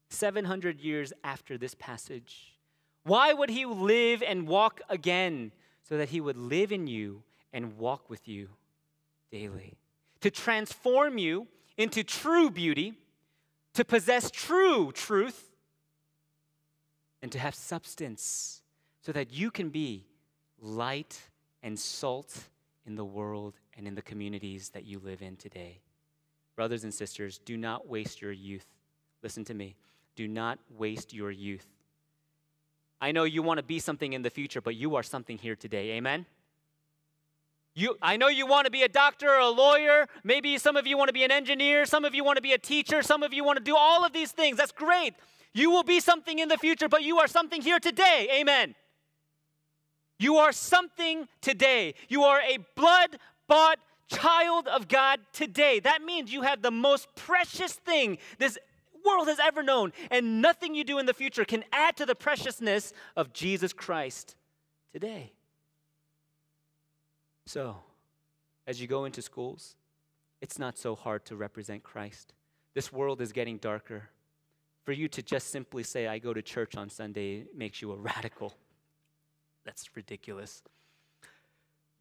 700 0.09 0.81
years 0.81 1.13
after 1.25 1.59
this 1.59 1.75
passage, 1.75 2.59
Why 3.05 3.33
would 3.33 3.51
he 3.51 3.67
live 3.67 4.23
and 4.23 4.49
walk 4.49 4.81
again? 4.89 5.53
So 5.83 5.97
that 5.99 6.09
he 6.09 6.21
would 6.21 6.37
live 6.37 6.73
in 6.73 6.89
you 6.89 7.23
and 7.53 7.79
walk 7.79 8.11
with 8.11 8.27
you 8.27 8.49
daily. 9.31 9.75
To 10.23 10.31
transform 10.31 11.17
you 11.17 11.47
into 11.77 12.03
true 12.03 12.51
beauty, 12.51 12.95
to 13.75 13.85
possess 13.85 14.31
true 14.31 14.91
truth, 14.91 15.51
and 17.23 17.31
to 17.33 17.39
have 17.39 17.55
substance 17.55 18.63
so 19.01 19.13
that 19.13 19.33
you 19.33 19.51
can 19.51 19.69
be 19.69 20.05
light 20.61 21.21
and 21.63 21.79
salt 21.79 22.45
in 22.87 22.95
the 22.97 23.05
world 23.05 23.55
and 23.77 23.87
in 23.87 23.95
the 23.95 24.03
communities 24.03 24.71
that 24.71 24.85
you 24.85 24.99
live 24.99 25.23
in 25.23 25.37
today. 25.37 25.81
Brothers 26.55 26.85
and 26.85 26.93
sisters, 26.93 27.39
do 27.39 27.57
not 27.57 27.89
waste 27.89 28.23
your 28.23 28.33
youth. 28.33 28.67
Listen 29.23 29.45
to 29.45 29.55
me. 29.55 29.77
Do 30.17 30.27
not 30.27 30.59
waste 30.77 31.13
your 31.13 31.31
youth. 31.31 31.67
I 33.01 33.13
know 33.13 33.25
you 33.25 33.43
want 33.43 33.59
to 33.59 33.63
be 33.63 33.79
something 33.79 34.15
in 34.15 34.23
the 34.23 34.31
future, 34.31 34.61
but 34.61 34.75
you 34.75 34.97
are 34.97 35.03
something 35.03 35.37
here 35.37 35.55
today. 35.55 35.91
Amen? 35.93 36.25
You, 37.75 37.99
I 38.01 38.17
know 38.17 38.29
you 38.29 38.47
want 38.47 38.65
to 38.65 38.71
be 38.71 38.83
a 38.83 38.89
doctor 38.89 39.29
or 39.29 39.39
a 39.39 39.49
lawyer. 39.51 40.07
Maybe 40.25 40.57
some 40.57 40.77
of 40.77 40.87
you 40.87 40.97
want 40.97 41.09
to 41.09 41.13
be 41.13 41.25
an 41.25 41.31
engineer. 41.31 41.85
Some 41.85 42.07
of 42.07 42.15
you 42.15 42.25
want 42.25 42.37
to 42.37 42.43
be 42.43 42.55
a 42.55 42.59
teacher. 42.59 43.03
Some 43.03 43.23
of 43.23 43.35
you 43.35 43.45
want 43.45 43.59
to 43.59 43.63
do 43.63 43.77
all 43.77 44.05
of 44.05 44.15
these 44.15 44.33
things. 44.33 44.57
That's 44.57 44.73
great. 44.73 45.15
You 45.53 45.71
will 45.71 45.83
be 45.83 46.01
something 46.01 46.39
in 46.39 46.49
the 46.49 46.57
future, 46.57 46.89
but 46.89 47.03
you 47.03 47.19
are 47.19 47.29
something 47.29 47.61
here 47.61 47.79
today. 47.79 48.29
Amen. 48.41 48.75
You 50.19 50.37
are 50.37 50.53
something 50.53 51.29
today. 51.43 51.95
You 52.09 52.23
are 52.23 52.41
a 52.41 52.59
blood 52.75 53.19
bought 53.47 53.79
child 54.09 54.69
of 54.69 54.89
God 54.89 55.21
today. 55.35 55.81
That 55.81 56.03
means 56.03 56.33
you 56.33 56.43
have 56.43 56.63
the 56.63 56.71
most 56.71 57.09
precious 57.15 57.75
thing 57.75 58.17
this 58.39 58.57
world 59.07 59.29
has 59.29 59.39
ever 59.39 59.63
known, 59.63 59.93
and 60.11 60.43
nothing 60.43 60.75
you 60.75 60.85
do 60.85 60.99
in 60.99 61.07
the 61.07 61.15
future 61.15 61.45
can 61.45 61.65
add 61.73 61.97
to 61.97 62.07
the 62.07 62.15
preciousness 62.15 62.93
of 63.17 63.33
Jesus 63.33 63.73
Christ 63.73 64.35
today. 64.93 65.33
So, 67.47 67.77
as 68.67 68.81
you 68.81 68.87
go 68.87 69.05
into 69.05 69.23
schools, 69.23 69.77
it's 70.41 70.59
not 70.59 70.77
so 70.77 70.95
hard 70.95 71.25
to 71.27 71.37
represent 71.37 71.83
Christ. 71.83 72.35
This 72.75 72.93
world 72.93 73.21
is 73.21 73.33
getting 73.33 73.59
darker. 73.59 74.11
For 74.85 74.93
you 74.93 75.09
to 75.09 75.23
just 75.23 75.49
simply 75.49 75.83
say, 75.83 76.07
I 76.07 76.19
go 76.19 76.33
to 76.33 76.43
church 76.43 76.77
on 76.77 76.91
Sunday, 76.91 77.45
makes 77.57 77.83
you 77.83 77.93
a 77.93 77.97
radical. 78.11 78.55
That's 79.65 79.89
ridiculous. 79.97 80.63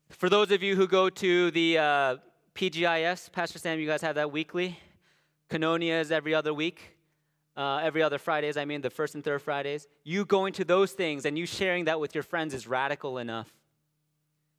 For 0.10 0.30
those 0.30 0.52
of 0.52 0.62
you 0.62 0.76
who 0.76 0.88
go 0.88 1.10
to 1.10 1.52
the 1.52 1.78
uh, 1.78 2.18
PGIS, 2.54 3.32
Pastor 3.32 3.58
Sam, 3.58 3.80
you 3.80 3.88
guys 3.88 4.02
have 4.02 4.16
that 4.16 4.32
weekly. 4.32 4.80
Koinonia 5.50 6.00
is 6.00 6.12
every 6.12 6.34
other 6.34 6.54
week. 6.54 6.95
Uh, 7.58 7.80
every 7.82 8.04
other 8.04 8.18
Fridays, 8.18 8.58
I 8.58 8.66
mean, 8.66 8.82
the 8.82 8.90
first 8.90 9.16
and 9.16 9.24
third 9.24 9.42
Fridays. 9.42 9.88
You 10.04 10.26
going 10.26 10.54
to 10.54 10.66
those 10.66 10.92
things 10.92 11.26
and 11.26 11.38
you 11.38 11.46
sharing 11.46 11.86
that 11.86 12.00
with 12.00 12.14
your 12.14 12.24
friends 12.24 12.54
is 12.54 12.68
radical 12.68 13.18
enough. 13.18 13.54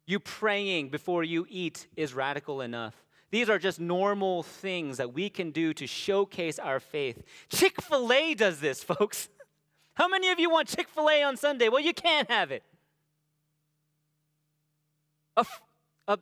You 0.07 0.18
praying 0.18 0.88
before 0.88 1.24
you 1.24 1.47
eat 1.51 1.88
is 1.97 2.14
radical 2.14 2.61
enough. 2.61 2.94
These 3.30 3.51
are 3.51 3.59
just 3.59 3.80
normal 3.80 4.44
things 4.44 4.99
that 4.99 5.12
we 5.12 5.28
can 5.28 5.51
do 5.51 5.74
to 5.74 5.86
showcase 5.86 6.59
our 6.59 6.80
faith. 6.80 7.22
Chick 7.49 7.82
fil 7.82 8.11
A 8.12 8.34
does 8.34 8.61
this, 8.61 8.82
folks. 8.82 9.28
How 9.94 10.09
many 10.09 10.30
of 10.30 10.38
you 10.38 10.49
want 10.49 10.68
Chick 10.68 10.88
fil 10.88 11.11
A 11.11 11.22
on 11.22 11.36
Sunday? 11.36 11.68
Well, 11.68 11.82
you 11.82 11.92
can't 11.92 12.30
have 12.30 12.53
it. 12.53 12.62
A, 15.36 15.44
a 16.09 16.18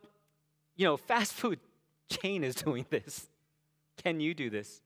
you 0.77 0.87
know, 0.87 0.97
fast 0.97 1.35
food 1.35 1.61
chain 2.09 2.43
is 2.43 2.55
doing 2.66 2.87
this. 2.91 3.29
Can 4.03 4.18
you 4.18 4.35
do 4.35 4.51
this? 4.51 4.81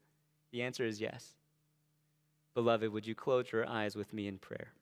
The 0.53 0.63
answer 0.63 0.85
is 0.85 1.01
yes. 1.01 1.35
Beloved, 2.59 2.93
would 2.93 3.07
you 3.07 3.15
close 3.15 3.53
your 3.53 3.69
eyes 3.69 3.95
with 3.95 4.13
me 4.13 4.27
in 4.27 4.37
prayer? 4.37 4.73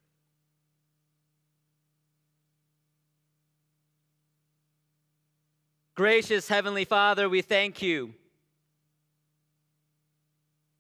Gracious 5.94 6.48
Heavenly 6.48 6.86
Father, 6.86 7.28
we 7.28 7.42
thank 7.42 7.82
you. 7.82 8.14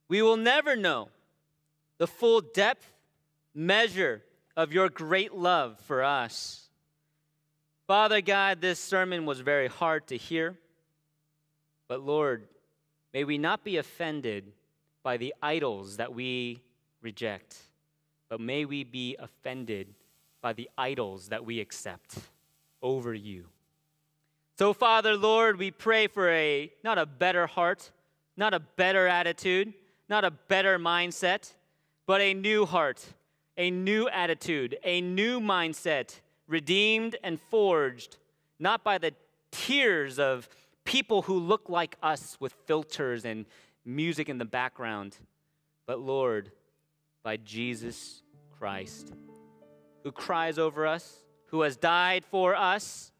We 0.08 0.22
will 0.22 0.38
never 0.38 0.74
know 0.74 1.10
the 1.98 2.06
full 2.06 2.40
depth, 2.40 2.90
measure 3.54 4.22
of 4.56 4.72
your 4.72 4.88
great 4.88 5.34
love 5.34 5.78
for 5.80 6.02
us. 6.02 6.70
Father 7.86 8.22
God, 8.22 8.62
this 8.62 8.80
sermon 8.80 9.26
was 9.26 9.40
very 9.40 9.68
hard 9.68 10.06
to 10.06 10.16
hear, 10.16 10.56
but 11.88 12.00
Lord, 12.00 12.48
may 13.12 13.24
we 13.24 13.36
not 13.36 13.64
be 13.64 13.76
offended 13.76 14.50
by 15.02 15.18
the 15.18 15.34
idols 15.42 15.98
that 15.98 16.14
we 16.14 16.62
reject, 17.02 17.56
but 18.28 18.40
may 18.40 18.64
we 18.64 18.84
be 18.84 19.16
offended 19.18 19.94
by 20.40 20.52
the 20.52 20.68
idols 20.76 21.28
that 21.28 21.44
we 21.44 21.60
accept 21.60 22.18
over 22.82 23.14
you. 23.14 23.46
So, 24.58 24.72
Father, 24.72 25.14
Lord, 25.14 25.58
we 25.58 25.70
pray 25.70 26.06
for 26.06 26.30
a 26.30 26.72
not 26.82 26.98
a 26.98 27.06
better 27.06 27.46
heart, 27.46 27.90
not 28.36 28.54
a 28.54 28.60
better 28.60 29.06
attitude, 29.06 29.74
not 30.08 30.24
a 30.24 30.30
better 30.30 30.78
mindset, 30.78 31.52
but 32.06 32.20
a 32.20 32.32
new 32.32 32.64
heart, 32.64 33.04
a 33.56 33.70
new 33.70 34.08
attitude, 34.08 34.78
a 34.84 35.00
new 35.00 35.40
mindset, 35.40 36.20
redeemed 36.46 37.16
and 37.22 37.40
forged, 37.50 38.16
not 38.58 38.84
by 38.84 38.98
the 38.98 39.12
tears 39.50 40.18
of 40.18 40.48
people 40.84 41.22
who 41.22 41.38
look 41.38 41.68
like 41.68 41.96
us 42.02 42.36
with 42.40 42.54
filters 42.66 43.24
and 43.24 43.44
music 43.84 44.28
in 44.28 44.38
the 44.38 44.44
background, 44.44 45.16
but 45.86 46.00
Lord, 46.00 46.50
by 47.26 47.36
Jesus 47.38 48.22
Christ, 48.56 49.12
who 50.04 50.12
cries 50.12 50.60
over 50.60 50.86
us, 50.86 51.24
who 51.46 51.62
has 51.62 51.76
died 51.76 52.24
for 52.24 52.54
us 52.54 53.10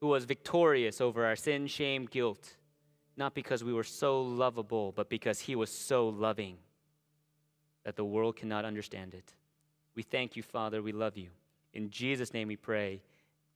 who 0.00 0.06
was 0.06 0.24
victorious 0.24 0.98
over 0.98 1.26
our 1.26 1.36
sin, 1.36 1.66
shame, 1.66 2.06
guilt, 2.06 2.56
not 3.18 3.34
because 3.34 3.62
we 3.62 3.74
were 3.74 3.84
so 3.84 4.22
lovable, 4.22 4.92
but 4.92 5.10
because 5.10 5.40
he 5.40 5.54
was 5.54 5.70
so 5.70 6.08
loving 6.08 6.56
that 7.84 7.96
the 7.96 8.04
world 8.04 8.36
cannot 8.36 8.64
understand 8.64 9.12
it. 9.12 9.34
We 9.94 10.02
thank 10.02 10.34
you, 10.34 10.42
Father. 10.42 10.80
We 10.80 10.92
love 10.92 11.18
you. 11.18 11.28
In 11.74 11.90
Jesus' 11.90 12.32
name 12.32 12.48
we 12.48 12.56
pray. 12.56 13.02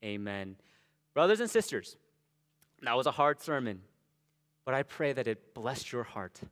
Amen. 0.04 0.56
Brothers 1.14 1.40
and 1.40 1.48
sisters, 1.48 1.96
that 2.82 2.94
was 2.94 3.06
a 3.06 3.10
hard 3.10 3.40
sermon, 3.40 3.80
but 4.66 4.74
I 4.74 4.82
pray 4.82 5.14
that 5.14 5.26
it 5.26 5.54
blessed 5.54 5.92
your 5.92 6.04
heart. 6.04 6.42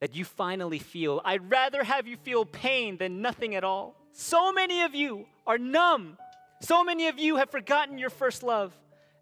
That 0.00 0.14
you 0.14 0.24
finally 0.24 0.78
feel, 0.78 1.20
I'd 1.24 1.50
rather 1.50 1.82
have 1.82 2.06
you 2.06 2.16
feel 2.16 2.44
pain 2.44 2.98
than 2.98 3.20
nothing 3.20 3.54
at 3.54 3.64
all. 3.64 3.96
So 4.12 4.52
many 4.52 4.82
of 4.82 4.94
you 4.94 5.26
are 5.46 5.58
numb 5.58 6.18
so 6.60 6.82
many 6.82 7.06
of 7.06 7.18
you 7.18 7.36
have 7.36 7.50
forgotten 7.50 7.98
your 7.98 8.10
first 8.10 8.42
love. 8.42 8.72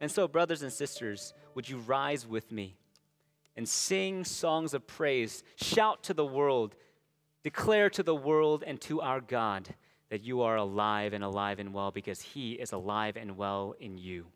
And 0.00 0.10
so, 0.10 0.26
brothers 0.26 0.62
and 0.62 0.72
sisters, 0.72 1.34
would 1.54 1.68
you 1.68 1.78
rise 1.78 2.26
with 2.26 2.50
me 2.50 2.76
and 3.56 3.68
sing 3.68 4.24
songs 4.24 4.74
of 4.74 4.86
praise? 4.86 5.42
Shout 5.56 6.02
to 6.04 6.14
the 6.14 6.24
world, 6.24 6.76
declare 7.42 7.90
to 7.90 8.02
the 8.02 8.14
world 8.14 8.64
and 8.66 8.80
to 8.82 9.00
our 9.00 9.20
God 9.20 9.74
that 10.08 10.22
you 10.22 10.42
are 10.42 10.56
alive 10.56 11.12
and 11.12 11.24
alive 11.24 11.58
and 11.58 11.74
well 11.74 11.90
because 11.90 12.20
He 12.20 12.52
is 12.52 12.72
alive 12.72 13.16
and 13.16 13.36
well 13.36 13.74
in 13.80 13.98
you. 13.98 14.26